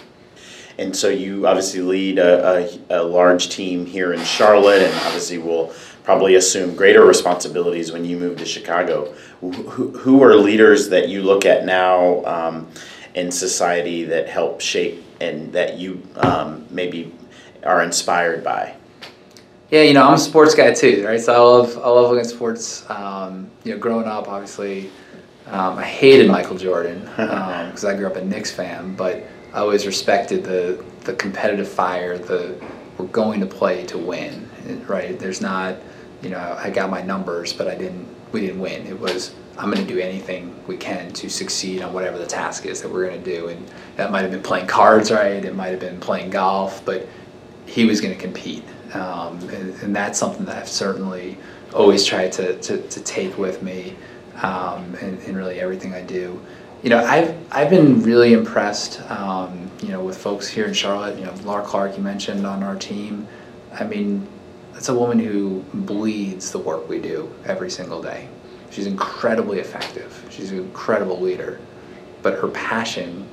And 0.78 0.94
so 0.94 1.08
you 1.08 1.46
obviously 1.46 1.80
lead 1.80 2.18
a, 2.18 2.78
a, 2.90 3.00
a 3.00 3.02
large 3.02 3.48
team 3.48 3.86
here 3.86 4.12
in 4.12 4.22
Charlotte, 4.24 4.82
and 4.82 4.94
obviously 5.06 5.38
will 5.38 5.72
probably 6.04 6.36
assume 6.36 6.76
greater 6.76 7.04
responsibilities 7.04 7.92
when 7.92 8.04
you 8.04 8.16
move 8.16 8.38
to 8.38 8.44
Chicago. 8.44 9.12
Who, 9.40 9.50
who 9.50 10.22
are 10.22 10.36
leaders 10.36 10.88
that 10.90 11.08
you 11.08 11.22
look 11.22 11.44
at 11.44 11.64
now 11.64 12.24
um, 12.24 12.68
in 13.14 13.30
society 13.30 14.04
that 14.04 14.28
help 14.28 14.60
shape 14.60 15.02
and 15.20 15.52
that 15.52 15.78
you 15.78 16.06
um, 16.16 16.66
maybe 16.70 17.12
are 17.64 17.82
inspired 17.82 18.44
by? 18.44 18.76
Yeah, 19.70 19.82
you 19.82 19.94
know, 19.94 20.06
I'm 20.06 20.14
a 20.14 20.18
sports 20.18 20.54
guy 20.54 20.72
too, 20.72 21.04
right? 21.04 21.20
So 21.20 21.34
I 21.34 21.38
love 21.38 21.76
I 21.78 21.88
love 21.88 22.10
looking 22.10 22.20
at 22.20 22.26
sports. 22.26 22.88
Um, 22.88 23.50
you 23.64 23.72
know, 23.72 23.78
growing 23.78 24.06
up, 24.06 24.28
obviously, 24.28 24.90
um, 25.48 25.76
I 25.76 25.84
hated 25.84 26.30
Michael 26.30 26.56
Jordan 26.56 27.00
because 27.00 27.84
um, 27.84 27.90
I 27.90 27.96
grew 27.96 28.06
up 28.06 28.14
a 28.14 28.24
Knicks 28.24 28.52
fan, 28.52 28.94
but 28.94 29.24
I 29.52 29.58
always 29.60 29.86
respected 29.86 30.44
the 30.44 30.84
the 31.00 31.14
competitive 31.14 31.68
fire. 31.68 32.18
The 32.18 32.60
we're 32.98 33.06
going 33.06 33.40
to 33.40 33.46
play 33.46 33.84
to 33.86 33.98
win, 33.98 34.48
right? 34.86 35.18
There's 35.18 35.40
not 35.40 35.76
you 36.22 36.30
know, 36.30 36.56
I 36.58 36.70
got 36.70 36.90
my 36.90 37.02
numbers, 37.02 37.52
but 37.52 37.68
I 37.68 37.74
didn't. 37.74 38.08
We 38.32 38.40
didn't 38.40 38.60
win. 38.60 38.86
It 38.86 38.98
was 38.98 39.34
I'm 39.58 39.70
going 39.70 39.86
to 39.86 39.94
do 39.94 40.00
anything 40.00 40.60
we 40.66 40.76
can 40.76 41.12
to 41.14 41.30
succeed 41.30 41.80
on 41.80 41.92
whatever 41.92 42.18
the 42.18 42.26
task 42.26 42.66
is 42.66 42.82
that 42.82 42.90
we're 42.90 43.06
going 43.06 43.22
to 43.22 43.36
do, 43.38 43.48
and 43.48 43.70
that 43.96 44.10
might 44.10 44.22
have 44.22 44.30
been 44.30 44.42
playing 44.42 44.66
cards, 44.66 45.10
right? 45.10 45.42
It 45.44 45.54
might 45.54 45.68
have 45.68 45.80
been 45.80 46.00
playing 46.00 46.30
golf, 46.30 46.84
but 46.84 47.06
he 47.64 47.84
was 47.84 48.00
going 48.00 48.14
to 48.14 48.20
compete, 48.20 48.64
um, 48.94 49.38
and, 49.48 49.74
and, 49.82 49.96
that's 49.96 50.18
something 50.18 50.44
that 50.46 50.56
I've 50.56 50.68
certainly 50.68 51.36
always 51.74 52.04
tried 52.04 52.32
to 52.32 52.58
to, 52.60 52.80
to 52.88 53.00
take 53.02 53.38
with 53.38 53.62
me, 53.62 53.96
um, 54.42 54.94
in, 54.96 55.18
in 55.20 55.36
really 55.36 55.60
everything 55.60 55.94
I 55.94 56.02
do. 56.02 56.40
You 56.82 56.90
know, 56.90 57.02
I've 57.02 57.34
I've 57.52 57.70
been 57.70 58.02
really 58.02 58.32
impressed, 58.32 59.00
um, 59.10 59.70
you 59.82 59.88
know, 59.88 60.04
with 60.04 60.16
folks 60.18 60.46
here 60.46 60.66
in 60.66 60.74
Charlotte. 60.74 61.18
You 61.18 61.24
know, 61.24 61.34
Laura 61.44 61.64
Clark, 61.64 61.96
you 61.96 62.02
mentioned 62.02 62.46
on 62.46 62.62
our 62.62 62.76
team. 62.76 63.26
I 63.72 63.84
mean, 63.84 64.26
that's 64.72 64.88
a 64.88 64.94
woman 64.94 65.18
who 65.18 65.64
bleeds 65.72 66.52
the 66.52 66.58
work 66.58 66.88
we 66.88 66.98
do 67.00 67.32
every 67.46 67.70
single 67.70 68.02
day. 68.02 68.28
She's 68.70 68.86
incredibly 68.86 69.58
effective. 69.58 70.22
She's 70.30 70.52
an 70.52 70.58
incredible 70.58 71.18
leader, 71.20 71.60
but 72.22 72.34
her 72.34 72.48
passion 72.48 73.26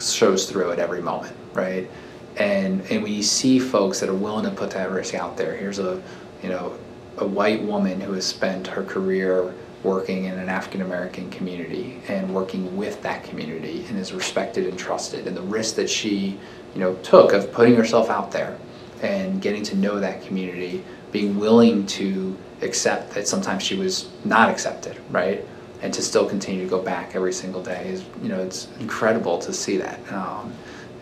shows 0.00 0.50
through 0.50 0.72
at 0.72 0.78
every 0.78 1.00
moment, 1.00 1.34
right? 1.54 1.88
And 2.36 2.82
and 2.90 3.02
when 3.02 3.12
you 3.12 3.22
see 3.22 3.58
folks 3.58 4.00
that 4.00 4.10
are 4.10 4.14
willing 4.14 4.44
to 4.44 4.50
put 4.50 4.70
that 4.72 4.90
risk 4.90 5.14
out 5.14 5.36
there, 5.38 5.56
here's 5.56 5.78
a 5.78 6.02
you 6.42 6.50
know 6.50 6.76
a 7.16 7.26
white 7.26 7.62
woman 7.62 8.00
who 8.00 8.12
has 8.12 8.26
spent 8.26 8.66
her 8.66 8.82
career 8.82 9.54
working 9.84 10.24
in 10.24 10.38
an 10.38 10.48
African 10.48 10.80
American 10.82 11.30
community 11.30 12.00
and 12.08 12.34
working 12.34 12.76
with 12.76 13.02
that 13.02 13.22
community 13.24 13.84
and 13.88 13.98
is 13.98 14.12
respected 14.12 14.66
and 14.66 14.78
trusted, 14.78 15.26
and 15.26 15.36
the 15.36 15.42
risk 15.42 15.76
that 15.76 15.88
she 15.88 16.38
you 16.74 16.80
know 16.80 16.94
took 16.96 17.32
of 17.32 17.52
putting 17.52 17.76
herself 17.76 18.10
out 18.10 18.32
there 18.32 18.58
and 19.02 19.42
getting 19.42 19.62
to 19.62 19.76
know 19.76 20.00
that 20.00 20.22
community, 20.22 20.82
being 21.12 21.38
willing 21.38 21.86
to 21.86 22.36
accept 22.62 23.12
that 23.14 23.28
sometimes 23.28 23.62
she 23.62 23.76
was 23.76 24.08
not 24.24 24.48
accepted, 24.48 24.98
right? 25.10 25.44
And 25.82 25.92
to 25.92 26.00
still 26.02 26.26
continue 26.26 26.64
to 26.64 26.70
go 26.70 26.80
back 26.80 27.14
every 27.14 27.32
single 27.32 27.62
day 27.62 27.86
is, 27.88 28.04
you 28.22 28.30
know, 28.30 28.40
it's 28.40 28.68
incredible 28.80 29.38
to 29.38 29.52
see 29.52 29.76
that. 29.76 30.00
Um, 30.10 30.54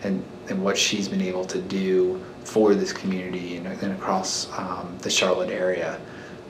and, 0.03 0.23
and 0.49 0.61
what 0.61 0.77
she's 0.77 1.07
been 1.07 1.21
able 1.21 1.45
to 1.45 1.61
do 1.61 2.21
for 2.43 2.75
this 2.75 2.91
community 2.91 3.55
and, 3.55 3.65
and 3.67 3.93
across 3.93 4.51
um, 4.57 4.97
the 5.01 5.09
Charlotte 5.09 5.49
area. 5.49 5.99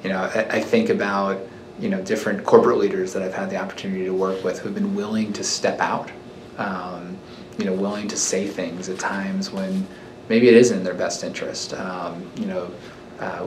You 0.04 0.10
know, 0.10 0.22
I, 0.34 0.48
I, 0.50 0.60
think 0.60 0.89
about, 0.89 1.39
you 1.79 1.89
know, 1.89 2.01
different 2.01 2.43
corporate 2.45 2.77
leaders 2.77 3.13
that 3.13 3.23
I've 3.23 3.33
had 3.33 3.49
the 3.49 3.57
opportunity 3.57 4.05
to 4.05 4.13
work 4.13 4.43
with 4.43 4.59
who've 4.59 4.73
been 4.73 4.95
willing 4.95 5.33
to 5.33 5.43
step 5.43 5.79
out, 5.79 6.12
um, 6.57 7.17
you 7.57 7.65
know, 7.65 7.73
willing 7.73 8.07
to 8.07 8.17
say 8.17 8.47
things 8.47 8.89
at 8.89 8.99
times 8.99 9.51
when 9.51 9.88
maybe 10.29 10.47
it 10.47 10.53
isn't 10.53 10.77
in 10.77 10.83
their 10.83 10.93
best 10.93 11.23
interest. 11.23 11.73
Um, 11.73 12.29
you 12.36 12.45
know, 12.45 12.71
uh, 13.19 13.45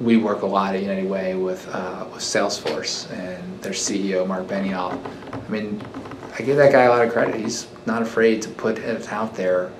we 0.00 0.16
work 0.16 0.42
a 0.42 0.46
lot 0.46 0.74
at 0.74 0.82
United 0.82 1.08
Way 1.08 1.34
with 1.34 1.68
uh, 1.72 2.06
with 2.12 2.22
Salesforce 2.22 3.10
and 3.12 3.60
their 3.62 3.72
CEO 3.72 4.26
Marc 4.26 4.46
Benioff. 4.46 4.98
I 5.32 5.48
mean, 5.48 5.82
I 6.38 6.42
give 6.42 6.56
that 6.56 6.72
guy 6.72 6.82
a 6.82 6.90
lot 6.90 7.04
of 7.04 7.12
credit. 7.12 7.36
He's 7.36 7.68
not 7.86 8.02
afraid 8.02 8.42
to 8.42 8.48
put 8.50 8.78
it 8.78 9.12
out 9.12 9.34
there 9.34 9.70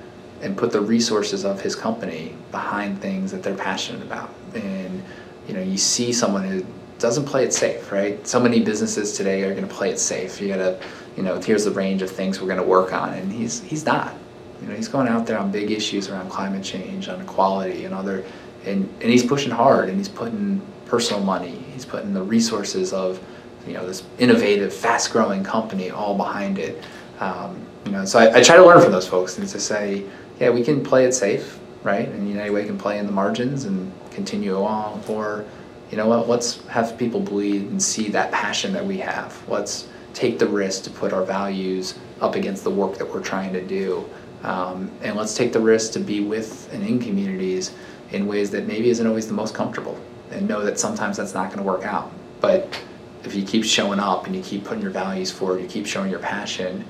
and 0.40 0.57
put 0.57 0.70
the 0.70 0.80
resources 0.80 1.44
of 1.44 1.61
his 1.61 1.74
company 1.74 2.37
behind 2.50 3.00
things 3.00 3.33
that 3.33 3.42
they're 3.42 3.57
passionate 3.57 4.02
about. 4.02 4.33
And 4.54 5.02
you 5.48 5.54
know, 5.54 5.62
you 5.62 5.76
see 5.76 6.12
someone 6.12 6.44
who 6.44 6.64
doesn't 6.98 7.24
play 7.24 7.44
it 7.44 7.52
safe, 7.52 7.90
right? 7.92 8.26
So 8.26 8.40
many 8.40 8.61
businesses 8.61 9.16
today 9.16 9.42
are 9.42 9.54
going 9.54 9.66
to 9.66 9.74
play 9.74 9.90
it 9.90 9.98
safe. 9.98 10.40
You 10.40 10.48
got 10.48 10.57
to, 10.57 10.80
you 11.16 11.22
know, 11.22 11.40
here's 11.40 11.64
the 11.64 11.70
range 11.70 12.02
of 12.02 12.11
things 12.11 12.40
we're 12.40 12.46
going 12.46 12.61
to 12.61 12.66
work 12.66 12.92
on, 12.92 13.12
and 13.14 13.33
he's 13.33 13.62
he's 13.62 13.85
not. 13.85 14.14
You 14.62 14.68
know, 14.68 14.76
he's 14.76 14.88
going 14.88 15.09
out 15.09 15.26
there 15.26 15.38
on 15.38 15.50
big 15.50 15.70
issues 15.70 16.09
around 16.09 16.30
climate 16.30 16.64
change, 16.64 17.09
on 17.09 17.20
equality, 17.20 17.85
and 17.85 17.94
other, 17.94 18.24
and, 18.64 18.88
and 19.00 19.11
he's 19.11 19.24
pushing 19.24 19.50
hard, 19.50 19.88
and 19.88 19.98
he's 19.98 20.09
putting 20.09 20.62
personal 20.87 21.22
money, 21.22 21.64
he's 21.72 21.85
putting 21.85 22.14
the 22.14 22.22
resources 22.22 22.92
of, 22.92 23.20
you 23.66 23.72
know, 23.72 23.87
this 23.87 24.04
innovative, 24.18 24.72
fast-growing 24.72 25.42
company 25.42 25.90
all 25.90 26.16
behind 26.16 26.59
it. 26.59 26.83
Um, 27.20 27.61
you 27.85 27.92
know, 27.92 28.04
so 28.04 28.18
I, 28.18 28.38
I, 28.38 28.42
try 28.42 28.57
to 28.57 28.64
learn 28.64 28.80
from 28.80 28.92
those 28.92 29.07
folks 29.07 29.38
and 29.38 29.48
to 29.48 29.61
say, 29.61 30.04
yeah, 30.40 30.50
we 30.50 30.62
can 30.62 30.83
play 30.83 31.04
it 31.04 31.12
safe, 31.12 31.59
right? 31.83 32.09
And 32.09 32.28
United 32.28 32.52
Way 32.52 32.64
can 32.64 32.78
play 32.78 32.98
in 32.98 33.07
the 33.07 33.12
margins 33.12 33.64
and 33.64 33.92
continue 34.11 34.57
along, 34.57 35.02
or 35.09 35.44
you 35.90 35.97
know 35.97 36.07
what? 36.07 36.29
Let's 36.29 36.64
have 36.66 36.99
people 36.99 37.20
bleed 37.20 37.62
and 37.62 37.83
see 37.83 38.09
that 38.11 38.33
passion 38.33 38.73
that 38.73 38.85
we 38.85 38.99
have. 38.99 39.42
Let's 39.49 39.88
take 40.12 40.38
the 40.38 40.47
risk 40.47 40.85
to 40.85 40.90
put 40.90 41.12
our 41.12 41.25
values 41.25 41.94
up 42.20 42.35
against 42.35 42.64
the 42.64 42.70
work 42.70 42.97
that 42.99 43.12
we're 43.12 43.23
trying 43.23 43.53
to 43.53 43.64
do. 43.64 44.05
Um, 44.42 44.90
and 45.03 45.16
let's 45.16 45.35
take 45.35 45.53
the 45.53 45.61
risk 45.61 45.92
to 45.92 46.01
be 46.01 46.20
with 46.20 46.73
and 46.73 46.87
in 46.87 46.99
communities 46.99 47.73
in 48.12 48.27
ways 48.27 48.51
that 48.51 48.66
maybe 48.66 48.90
isn't 48.90 49.07
always 49.07 49.27
the 49.27 49.33
most 49.33 49.55
comfortable 49.55 49.99
and 50.31 50.47
know 50.47 50.64
that 50.64 50.79
sometimes 50.79 51.16
that's 51.16 51.35
not 51.35 51.47
going 51.47 51.59
to 51.59 51.64
work 51.64 51.85
out. 51.85 52.11
But 52.40 52.81
if 53.25 53.35
you 53.35 53.42
keep 53.44 53.64
showing 53.64 53.99
up 53.99 54.27
and 54.27 54.37
you 54.37 54.42
keep 54.42 54.64
putting 54.64 54.83
your 54.83 54.90
values 54.90 55.31
forward, 55.31 55.62
you 55.62 55.68
keep 55.68 55.87
showing 55.87 56.11
your 56.11 56.20
passion, 56.20 56.85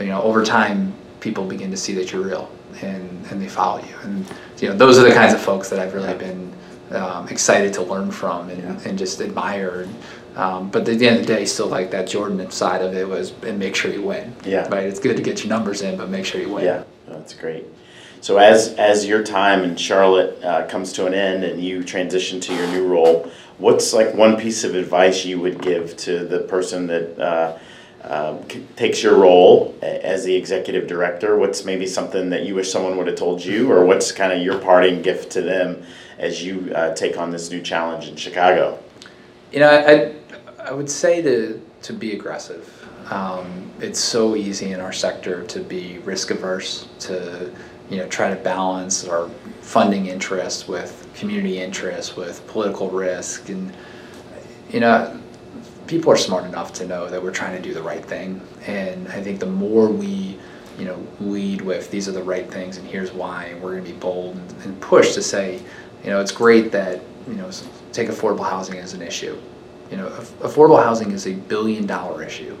you 0.00 0.06
know, 0.06 0.22
over 0.22 0.44
time 0.44 0.94
people 1.20 1.44
begin 1.44 1.70
to 1.70 1.76
see 1.76 1.92
that 1.94 2.12
you're 2.12 2.22
real 2.22 2.50
and, 2.82 3.26
and 3.30 3.40
they 3.40 3.48
follow 3.48 3.82
you. 3.82 3.94
And 4.02 4.26
you 4.58 4.68
know, 4.68 4.76
those 4.76 4.98
are 4.98 5.02
the 5.02 5.12
kinds 5.12 5.34
of 5.34 5.40
folks 5.40 5.68
that 5.70 5.78
I've 5.78 5.94
really 5.94 6.14
been 6.14 6.52
um, 6.90 7.28
excited 7.28 7.72
to 7.74 7.82
learn 7.82 8.10
from 8.10 8.48
and, 8.50 8.62
yeah. 8.62 8.88
and 8.88 8.98
just 8.98 9.20
admire. 9.20 9.82
And, 9.82 9.94
um, 10.36 10.70
but 10.70 10.88
at 10.88 10.98
the 10.98 11.08
end 11.08 11.20
of 11.20 11.26
the 11.26 11.34
day, 11.34 11.44
still 11.46 11.66
like 11.66 11.90
that 11.90 12.08
Jordan 12.08 12.50
side 12.50 12.82
of 12.82 12.94
it 12.94 13.08
was, 13.08 13.32
and 13.42 13.58
make 13.58 13.74
sure 13.74 13.92
you 13.92 14.02
win. 14.02 14.34
Yeah. 14.44 14.68
Right. 14.68 14.84
It's 14.84 15.00
good 15.00 15.16
to 15.16 15.22
get 15.22 15.42
your 15.42 15.48
numbers 15.48 15.82
in, 15.82 15.96
but 15.96 16.08
make 16.08 16.24
sure 16.24 16.40
you 16.40 16.52
win. 16.52 16.64
Yeah, 16.64 16.84
that's 17.08 17.34
great. 17.34 17.64
So 18.20 18.38
as 18.38 18.74
as 18.74 19.06
your 19.06 19.22
time 19.22 19.62
in 19.62 19.76
Charlotte 19.76 20.42
uh, 20.42 20.66
comes 20.66 20.92
to 20.94 21.06
an 21.06 21.14
end 21.14 21.44
and 21.44 21.62
you 21.62 21.84
transition 21.84 22.40
to 22.40 22.54
your 22.54 22.66
new 22.68 22.86
role, 22.86 23.30
what's 23.58 23.92
like 23.92 24.14
one 24.14 24.36
piece 24.36 24.64
of 24.64 24.74
advice 24.74 25.24
you 25.24 25.40
would 25.40 25.62
give 25.62 25.96
to 25.98 26.24
the 26.24 26.40
person 26.40 26.86
that 26.88 27.18
uh, 27.18 27.58
uh, 28.02 28.38
takes 28.76 29.02
your 29.02 29.16
role 29.16 29.76
as 29.82 30.24
the 30.24 30.34
executive 30.34 30.86
director? 30.86 31.36
What's 31.36 31.64
maybe 31.64 31.86
something 31.86 32.30
that 32.30 32.44
you 32.44 32.54
wish 32.54 32.70
someone 32.70 32.96
would 32.96 33.06
have 33.06 33.16
told 33.16 33.44
you, 33.44 33.70
or 33.70 33.84
what's 33.84 34.12
kind 34.12 34.32
of 34.32 34.40
your 34.42 34.58
parting 34.58 35.02
gift 35.02 35.32
to 35.32 35.42
them 35.42 35.82
as 36.18 36.44
you 36.44 36.72
uh, 36.74 36.94
take 36.94 37.18
on 37.18 37.30
this 37.30 37.50
new 37.50 37.60
challenge 37.60 38.08
in 38.08 38.16
Chicago? 38.16 38.78
You 39.52 39.60
know, 39.60 39.70
I, 39.70 40.14
I 40.62 40.72
would 40.72 40.90
say 40.90 41.22
to, 41.22 41.60
to 41.82 41.92
be 41.92 42.12
aggressive. 42.12 42.72
Um, 43.10 43.70
it's 43.80 44.00
so 44.00 44.34
easy 44.34 44.72
in 44.72 44.80
our 44.80 44.92
sector 44.92 45.44
to 45.44 45.60
be 45.60 45.98
risk 45.98 46.30
averse, 46.30 46.88
to 47.00 47.52
you 47.88 47.98
know 47.98 48.08
try 48.08 48.30
to 48.30 48.36
balance 48.36 49.06
our 49.06 49.28
funding 49.60 50.06
interests 50.06 50.66
with 50.66 51.08
community 51.14 51.60
interests, 51.60 52.16
with 52.16 52.44
political 52.48 52.90
risk, 52.90 53.48
and 53.48 53.72
you 54.70 54.80
know 54.80 55.20
people 55.86 56.10
are 56.12 56.16
smart 56.16 56.44
enough 56.44 56.72
to 56.74 56.86
know 56.86 57.08
that 57.08 57.22
we're 57.22 57.32
trying 57.32 57.56
to 57.56 57.62
do 57.62 57.74
the 57.74 57.82
right 57.82 58.04
thing. 58.04 58.40
And 58.66 59.08
I 59.08 59.22
think 59.22 59.40
the 59.40 59.46
more 59.46 59.88
we 59.88 60.38
you 60.78 60.84
know 60.84 61.06
lead 61.20 61.62
with 61.62 61.90
these 61.90 62.08
are 62.08 62.12
the 62.12 62.22
right 62.22 62.50
things 62.50 62.76
and 62.76 62.86
here's 62.86 63.12
why, 63.12 63.44
and 63.44 63.62
we're 63.62 63.72
going 63.72 63.84
to 63.84 63.92
be 63.92 63.98
bold 63.98 64.36
and, 64.36 64.62
and 64.64 64.80
push 64.80 65.14
to 65.14 65.22
say 65.22 65.60
you 66.06 66.10
know, 66.10 66.20
it's 66.20 66.30
great 66.30 66.70
that, 66.70 67.00
you 67.26 67.34
know, 67.34 67.50
take 67.92 68.08
affordable 68.08 68.48
housing 68.48 68.78
as 68.78 68.94
an 68.94 69.02
issue. 69.02 69.36
You 69.90 69.96
know, 69.96 70.08
affordable 70.40 70.82
housing 70.82 71.10
is 71.10 71.26
a 71.26 71.32
billion 71.32 71.84
dollar 71.84 72.22
issue. 72.22 72.56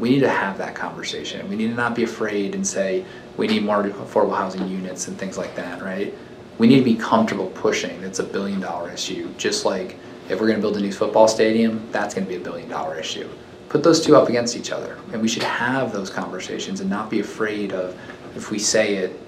We 0.00 0.10
need 0.10 0.20
to 0.20 0.28
have 0.28 0.58
that 0.58 0.74
conversation. 0.74 1.48
We 1.48 1.54
need 1.54 1.68
to 1.68 1.74
not 1.74 1.94
be 1.94 2.02
afraid 2.02 2.56
and 2.56 2.66
say 2.66 3.04
we 3.36 3.46
need 3.46 3.62
more 3.62 3.84
affordable 3.84 4.36
housing 4.36 4.66
units 4.68 5.06
and 5.06 5.16
things 5.16 5.38
like 5.38 5.54
that, 5.54 5.80
right? 5.80 6.12
we 6.58 6.66
need 6.66 6.78
to 6.78 6.84
be 6.84 6.96
comfortable 6.96 7.46
pushing. 7.50 8.02
It's 8.02 8.18
a 8.18 8.24
billion 8.24 8.60
dollar 8.60 8.90
issue. 8.90 9.32
Just 9.38 9.64
like 9.64 9.96
if 10.28 10.40
we're 10.40 10.46
going 10.46 10.58
to 10.58 10.60
build 10.60 10.76
a 10.76 10.80
new 10.80 10.92
football 10.92 11.28
stadium, 11.28 11.86
that's 11.90 12.14
going 12.14 12.26
to 12.26 12.28
be 12.28 12.36
a 12.36 12.40
billion 12.40 12.68
dollar 12.68 12.98
issue. 12.98 13.28
Put 13.68 13.82
those 13.82 14.04
two 14.04 14.16
up 14.16 14.28
against 14.28 14.56
each 14.56 14.70
other, 14.70 14.98
and 15.12 15.20
we 15.20 15.28
should 15.28 15.42
have 15.42 15.92
those 15.92 16.10
conversations 16.10 16.80
and 16.80 16.88
not 16.88 17.10
be 17.10 17.20
afraid 17.20 17.72
of 17.72 17.98
if 18.34 18.50
we 18.50 18.58
say 18.58 18.96
it, 18.96 19.18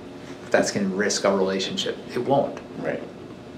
that's 0.51 0.71
going 0.71 0.89
to 0.89 0.95
risk 0.95 1.25
our 1.25 1.37
relationship. 1.37 1.97
It 2.15 2.19
won't. 2.19 2.61
Right. 2.79 3.03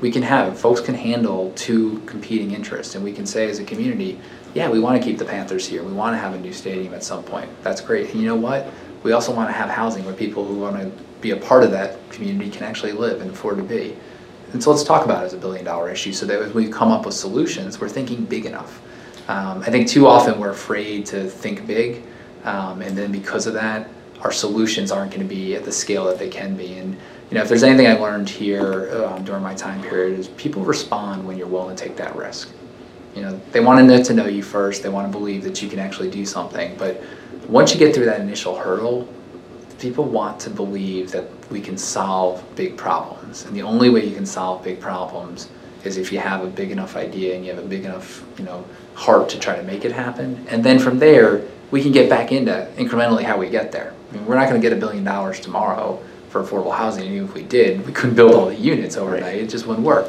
We 0.01 0.11
can 0.11 0.23
have 0.23 0.59
folks 0.59 0.81
can 0.81 0.95
handle 0.95 1.53
two 1.55 2.01
competing 2.07 2.53
interests, 2.53 2.95
and 2.95 3.05
we 3.05 3.13
can 3.13 3.27
say 3.27 3.49
as 3.49 3.59
a 3.61 3.65
community, 3.65 4.21
yeah, 4.55 4.69
we 4.69 4.81
want 4.81 5.01
to 5.01 5.09
keep 5.09 5.19
the 5.19 5.25
Panthers 5.25 5.67
here. 5.67 5.83
We 5.83 5.93
want 5.93 6.15
to 6.15 6.19
have 6.19 6.35
a 6.35 6.39
new 6.39 6.53
stadium 6.53 6.93
at 6.95 7.05
some 7.05 7.23
point. 7.23 7.51
That's 7.63 7.81
great. 7.81 8.11
And 8.11 8.21
you 8.21 8.27
know 8.27 8.37
what? 8.37 8.69
We 9.03 9.13
also 9.13 9.35
want 9.35 9.49
to 9.49 9.53
have 9.53 9.71
housing 9.71 10.05
where 10.05 10.15
people 10.15 10.45
who 10.45 10.57
want 10.57 10.77
to 10.77 10.91
be 11.21 11.31
a 11.31 11.37
part 11.37 11.65
of 11.65 11.71
that 11.71 12.11
community 12.11 12.51
can 12.51 12.65
actually 12.65 12.93
live 12.93 13.21
and 13.21 13.31
afford 13.31 13.57
to 13.59 13.63
be. 13.63 13.97
And 14.53 14.63
so 14.63 14.71
let's 14.71 14.85
talk 14.85 15.05
about 15.05 15.23
it 15.23 15.27
as 15.27 15.35
a 15.35 15.39
billion 15.39 15.65
dollar 15.65 15.91
issue 15.91 16.13
so 16.13 16.27
that 16.27 16.41
as 16.41 16.53
we 16.53 16.69
come 16.69 16.91
up 16.91 17.07
with 17.07 17.15
solutions, 17.15 17.81
we're 17.81 17.89
thinking 17.89 18.25
big 18.25 18.45
enough. 18.45 18.83
Um, 19.29 19.63
I 19.63 19.71
think 19.71 19.89
too 19.89 20.07
often 20.07 20.39
we're 20.39 20.51
afraid 20.51 21.07
to 21.07 21.29
think 21.29 21.67
big, 21.67 22.03
um, 22.45 22.83
and 22.83 22.99
then 22.99 23.13
because 23.13 23.47
of 23.47 23.55
that, 23.55 23.89
our 24.21 24.33
solutions 24.33 24.91
aren't 24.91 25.11
going 25.11 25.27
to 25.27 25.35
be 25.35 25.55
at 25.55 25.65
the 25.65 25.73
scale 25.73 26.05
that 26.07 26.19
they 26.19 26.29
can 26.29 26.57
be. 26.57 26.75
And 26.79 26.95
you 27.31 27.37
know, 27.37 27.43
if 27.43 27.49
there's 27.49 27.63
anything 27.63 27.87
I 27.87 27.95
learned 27.95 28.29
here 28.29 28.93
um, 29.07 29.25
during 29.25 29.43
my 29.43 29.55
time 29.55 29.81
period, 29.83 30.19
is 30.19 30.29
people 30.29 30.65
respond 30.65 31.27
when 31.27 31.39
you're 31.39 31.47
willing 31.47 31.75
to 31.75 31.83
take 31.83 31.97
that 31.97 32.15
risk. 32.15 32.51
You 33.15 33.23
know, 33.23 33.41
they 33.53 33.61
want 33.61 33.81
to 33.81 33.87
get 33.87 34.05
to 34.07 34.15
know 34.15 34.27
you 34.27 34.43
first. 34.43 34.83
They 34.83 34.89
want 34.89 35.11
to 35.11 35.19
believe 35.19 35.45
that 35.45 35.63
you 35.63 35.69
can 35.69 35.79
actually 35.79 36.11
do 36.11 36.27
something. 36.27 36.77
But 36.77 37.03
once 37.49 37.73
you 37.73 37.79
get 37.79 37.95
through 37.95 38.07
that 38.07 38.21
initial 38.21 38.57
hurdle, 38.57 39.09
people 39.83 40.05
want 40.05 40.39
to 40.39 40.49
believe 40.49 41.11
that 41.11 41.27
we 41.51 41.61
can 41.61 41.77
solve 41.77 42.43
big 42.55 42.77
problems. 42.77 43.45
And 43.45 43.57
the 43.57 43.63
only 43.63 43.91
way 43.91 44.07
you 44.07 44.15
can 44.15 44.25
solve 44.25 44.63
big 44.63 44.81
problems 44.81 45.49
is 45.83 45.97
if 45.97 46.13
you 46.13 46.21
have 46.21 46.45
a 46.45 46.47
big 46.47 46.71
enough 46.71 46.95
idea 46.95 47.35
and 47.35 47.45
you 47.45 47.53
have 47.53 47.63
a 47.63 47.67
big 47.67 47.85
enough, 47.85 48.25
you 48.39 48.45
know, 48.45 48.65
heart 48.95 49.29
to 49.31 49.41
try 49.41 49.57
to 49.57 49.63
make 49.65 49.85
it 49.85 49.91
happen. 49.91 50.47
And 50.49 50.63
then 50.63 50.79
from 50.79 51.01
there, 51.01 51.43
we 51.73 51.83
can 51.83 51.91
get 51.91 52.09
back 52.09 52.31
into 52.31 52.71
incrementally 52.77 53.25
how 53.25 53.37
we 53.37 53.51
get 53.51 53.73
there. 53.73 53.93
I 54.11 54.15
mean, 54.15 54.25
we're 54.25 54.37
not 54.37 54.49
going 54.49 54.61
to 54.61 54.65
get 54.65 54.77
a 54.77 54.81
billion 54.81 55.03
dollars 55.03 55.41
tomorrow 55.41 56.01
for 56.29 56.45
affordable 56.45 56.75
housing. 56.75 57.05
And 57.07 57.15
even 57.15 57.29
if 57.29 57.35
we 57.35 57.43
did, 57.43 57.85
we 57.85 57.93
couldn't 57.93 58.15
build 58.15 58.35
all 58.35 58.47
the 58.47 58.55
units 58.55 58.97
overnight. 58.97 59.23
Right. 59.23 59.39
It 59.41 59.49
just 59.49 59.67
wouldn't 59.67 59.85
work. 59.85 60.09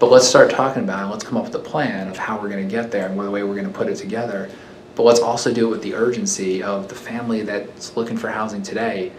But 0.00 0.10
let's 0.10 0.26
start 0.26 0.50
talking 0.50 0.82
about 0.82 1.06
it. 1.06 1.12
Let's 1.12 1.24
come 1.24 1.36
up 1.36 1.44
with 1.44 1.54
a 1.54 1.60
plan 1.60 2.08
of 2.08 2.16
how 2.16 2.40
we're 2.40 2.48
going 2.48 2.68
to 2.68 2.70
get 2.70 2.90
there 2.90 3.06
and 3.06 3.18
the 3.18 3.30
way 3.30 3.44
we're 3.44 3.54
going 3.54 3.66
to 3.66 3.72
put 3.72 3.86
it 3.86 3.96
together. 3.96 4.50
But 4.98 5.04
let's 5.04 5.20
also 5.20 5.54
do 5.54 5.68
it 5.68 5.70
with 5.70 5.82
the 5.82 5.94
urgency 5.94 6.60
of 6.60 6.88
the 6.88 6.94
family 6.96 7.42
that's 7.42 7.96
looking 7.96 8.16
for 8.16 8.30
housing 8.30 8.64
today. 8.64 9.12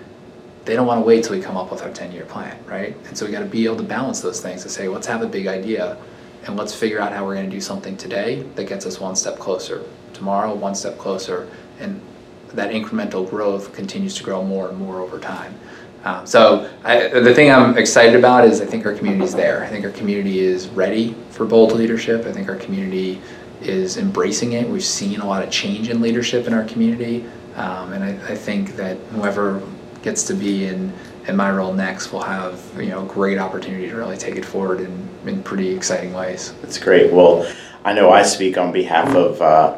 They 0.65 0.75
don't 0.75 0.85
want 0.85 0.99
to 0.99 1.05
wait 1.05 1.23
till 1.23 1.37
we 1.37 1.41
come 1.41 1.55
up 1.55 1.71
with 1.71 1.81
our 1.81 1.89
10 1.89 2.11
year 2.11 2.25
plan, 2.25 2.61
right? 2.65 2.97
And 3.07 3.17
so 3.17 3.25
we 3.25 3.31
got 3.31 3.39
to 3.39 3.45
be 3.45 3.63
able 3.63 3.77
to 3.77 3.83
balance 3.83 4.19
those 4.19 4.41
things 4.41 4.61
to 4.63 4.69
say, 4.69 4.89
let's 4.89 5.07
have 5.07 5.21
a 5.21 5.25
big 5.25 5.47
idea 5.47 5.97
and 6.45 6.57
let's 6.57 6.75
figure 6.75 6.99
out 6.99 7.13
how 7.13 7.25
we're 7.25 7.35
going 7.35 7.49
to 7.49 7.55
do 7.55 7.61
something 7.61 7.95
today 7.95 8.41
that 8.55 8.65
gets 8.65 8.85
us 8.85 8.99
one 8.99 9.15
step 9.15 9.39
closer. 9.39 9.81
Tomorrow, 10.11 10.53
one 10.53 10.75
step 10.75 10.97
closer. 10.97 11.49
And 11.79 12.01
that 12.49 12.71
incremental 12.71 13.29
growth 13.29 13.71
continues 13.71 14.15
to 14.15 14.23
grow 14.23 14.43
more 14.43 14.67
and 14.67 14.77
more 14.77 14.99
over 14.99 15.17
time. 15.17 15.57
Um, 16.03 16.25
so 16.25 16.69
I, 16.83 17.07
the 17.07 17.33
thing 17.33 17.51
I'm 17.51 17.77
excited 17.77 18.15
about 18.15 18.43
is 18.43 18.59
I 18.59 18.65
think 18.65 18.85
our 18.85 18.93
community 18.93 19.23
is 19.23 19.33
there. 19.33 19.63
I 19.63 19.67
think 19.69 19.85
our 19.85 19.91
community 19.91 20.39
is 20.39 20.67
ready 20.67 21.15
for 21.29 21.45
bold 21.45 21.71
leadership. 21.71 22.25
I 22.25 22.33
think 22.33 22.49
our 22.49 22.57
community 22.57 23.21
is 23.61 23.97
embracing 23.97 24.53
it. 24.53 24.67
We've 24.67 24.83
seen 24.83 25.19
a 25.21 25.27
lot 25.27 25.43
of 25.43 25.51
change 25.51 25.89
in 25.89 26.01
leadership 26.01 26.47
in 26.47 26.53
our 26.53 26.63
community, 26.63 27.25
um, 27.55 27.93
and 27.93 28.03
I, 28.03 28.31
I, 28.31 28.35
think 28.35 28.75
that 28.77 28.97
whoever 29.11 29.61
gets 30.01 30.23
to 30.23 30.33
be 30.33 30.65
in 30.65 30.93
in 31.27 31.35
my 31.35 31.51
role 31.51 31.73
next 31.73 32.11
will 32.11 32.21
have 32.21 32.61
you 32.77 32.89
know 32.89 33.05
great 33.05 33.37
opportunity 33.37 33.89
to 33.89 33.95
really 33.95 34.17
take 34.17 34.35
it 34.35 34.45
forward 34.45 34.79
in, 34.79 35.09
in 35.25 35.43
pretty 35.43 35.69
exciting 35.69 36.13
ways. 36.13 36.53
That's 36.61 36.77
great. 36.77 37.11
Well, 37.11 37.51
I 37.83 37.93
know 37.93 38.11
I 38.11 38.23
speak 38.23 38.57
on 38.57 38.71
behalf 38.71 39.15
of 39.15 39.41
uh, 39.41 39.77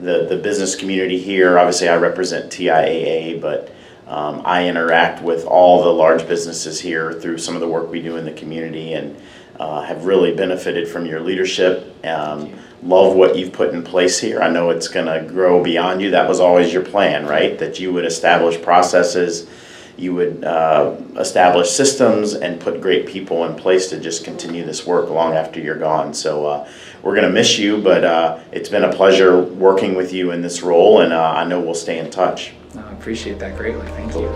the 0.00 0.26
the 0.26 0.36
business 0.36 0.74
community 0.74 1.18
here. 1.18 1.58
Obviously, 1.58 1.88
I 1.88 1.96
represent 1.96 2.52
TIAA, 2.52 3.40
but 3.40 3.72
um, 4.06 4.42
I 4.44 4.68
interact 4.68 5.22
with 5.22 5.44
all 5.46 5.82
the 5.82 5.90
large 5.90 6.26
businesses 6.26 6.80
here 6.80 7.12
through 7.12 7.38
some 7.38 7.54
of 7.54 7.60
the 7.60 7.68
work 7.68 7.90
we 7.90 8.02
do 8.02 8.16
in 8.16 8.24
the 8.24 8.32
community 8.32 8.92
and 8.94 9.16
uh, 9.58 9.82
have 9.82 10.04
really 10.04 10.34
benefited 10.34 10.88
from 10.88 11.06
your 11.06 11.20
leadership. 11.20 11.94
Um, 12.04 12.52
love 12.82 13.14
what 13.14 13.36
you've 13.36 13.52
put 13.52 13.72
in 13.72 13.82
place 13.82 14.18
here. 14.18 14.42
I 14.42 14.50
know 14.50 14.70
it's 14.70 14.88
going 14.88 15.06
to 15.06 15.26
grow 15.28 15.62
beyond 15.62 16.02
you. 16.02 16.10
That 16.10 16.28
was 16.28 16.40
always 16.40 16.72
your 16.72 16.84
plan, 16.84 17.26
right? 17.26 17.58
That 17.58 17.78
you 17.78 17.92
would 17.92 18.04
establish 18.04 18.60
processes, 18.60 19.48
you 19.96 20.14
would 20.14 20.44
uh, 20.44 20.96
establish 21.18 21.70
systems, 21.70 22.34
and 22.34 22.60
put 22.60 22.80
great 22.80 23.06
people 23.06 23.44
in 23.44 23.54
place 23.54 23.88
to 23.90 24.00
just 24.00 24.24
continue 24.24 24.64
this 24.64 24.86
work 24.86 25.10
long 25.10 25.34
after 25.34 25.60
you're 25.60 25.78
gone. 25.78 26.12
So 26.12 26.46
uh, 26.46 26.68
we're 27.02 27.14
going 27.14 27.26
to 27.26 27.32
miss 27.32 27.58
you, 27.58 27.80
but 27.80 28.04
uh, 28.04 28.40
it's 28.50 28.68
been 28.68 28.84
a 28.84 28.92
pleasure 28.92 29.40
working 29.42 29.94
with 29.94 30.12
you 30.12 30.32
in 30.32 30.42
this 30.42 30.62
role, 30.62 31.00
and 31.00 31.12
uh, 31.12 31.34
I 31.36 31.44
know 31.44 31.60
we'll 31.60 31.74
stay 31.74 31.98
in 31.98 32.10
touch. 32.10 32.52
I 32.76 32.92
appreciate 32.92 33.38
that 33.38 33.56
greatly. 33.56 33.86
Thank 33.88 34.14
you. 34.14 34.28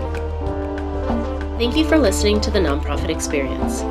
Thank 1.57 1.75
you 1.75 1.85
for 1.87 1.97
listening 1.97 2.39
to 2.41 2.51
the 2.51 2.59
Nonprofit 2.59 3.09
Experience. 3.09 3.81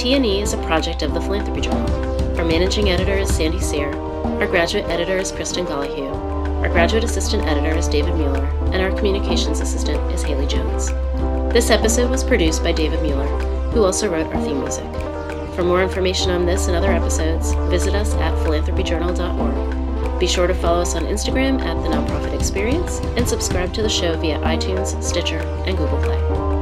T&E 0.00 0.42
is 0.42 0.52
a 0.52 0.58
project 0.64 1.02
of 1.02 1.14
the 1.14 1.20
Philanthropy 1.20 1.60
Journal. 1.60 2.13
Our 2.38 2.44
managing 2.44 2.90
editor 2.90 3.14
is 3.14 3.34
Sandy 3.34 3.60
Sear. 3.60 3.94
Our 3.94 4.46
graduate 4.46 4.86
editor 4.86 5.16
is 5.16 5.32
Kristen 5.32 5.66
Gollihue. 5.66 6.14
Our 6.62 6.68
graduate 6.68 7.04
assistant 7.04 7.44
editor 7.44 7.76
is 7.76 7.88
David 7.88 8.14
Mueller, 8.14 8.44
and 8.72 8.76
our 8.76 8.90
communications 8.90 9.60
assistant 9.60 10.00
is 10.12 10.22
Haley 10.22 10.46
Jones. 10.46 10.88
This 11.52 11.70
episode 11.70 12.10
was 12.10 12.24
produced 12.24 12.62
by 12.62 12.72
David 12.72 13.02
Mueller, 13.02 13.28
who 13.70 13.84
also 13.84 14.10
wrote 14.10 14.26
our 14.34 14.42
theme 14.42 14.60
music. 14.60 14.90
For 15.54 15.62
more 15.62 15.82
information 15.82 16.30
on 16.30 16.46
this 16.46 16.66
and 16.66 16.76
other 16.76 16.92
episodes, 16.92 17.52
visit 17.70 17.94
us 17.94 18.14
at 18.14 18.34
philanthropyjournal.org 18.44 19.84
be 20.18 20.28
sure 20.28 20.46
to 20.46 20.54
follow 20.54 20.80
us 20.80 20.94
on 20.94 21.04
Instagram 21.04 21.60
at 21.60 21.82
The 21.82 21.88
Nonprofit 21.88 22.34
Experience 22.34 23.00
and 23.16 23.28
subscribe 23.28 23.74
to 23.74 23.82
the 23.82 23.88
show 23.88 24.16
via 24.16 24.38
iTunes, 24.40 25.02
Stitcher, 25.02 25.40
and 25.66 25.76
Google 25.76 25.98
Play. 25.98 26.53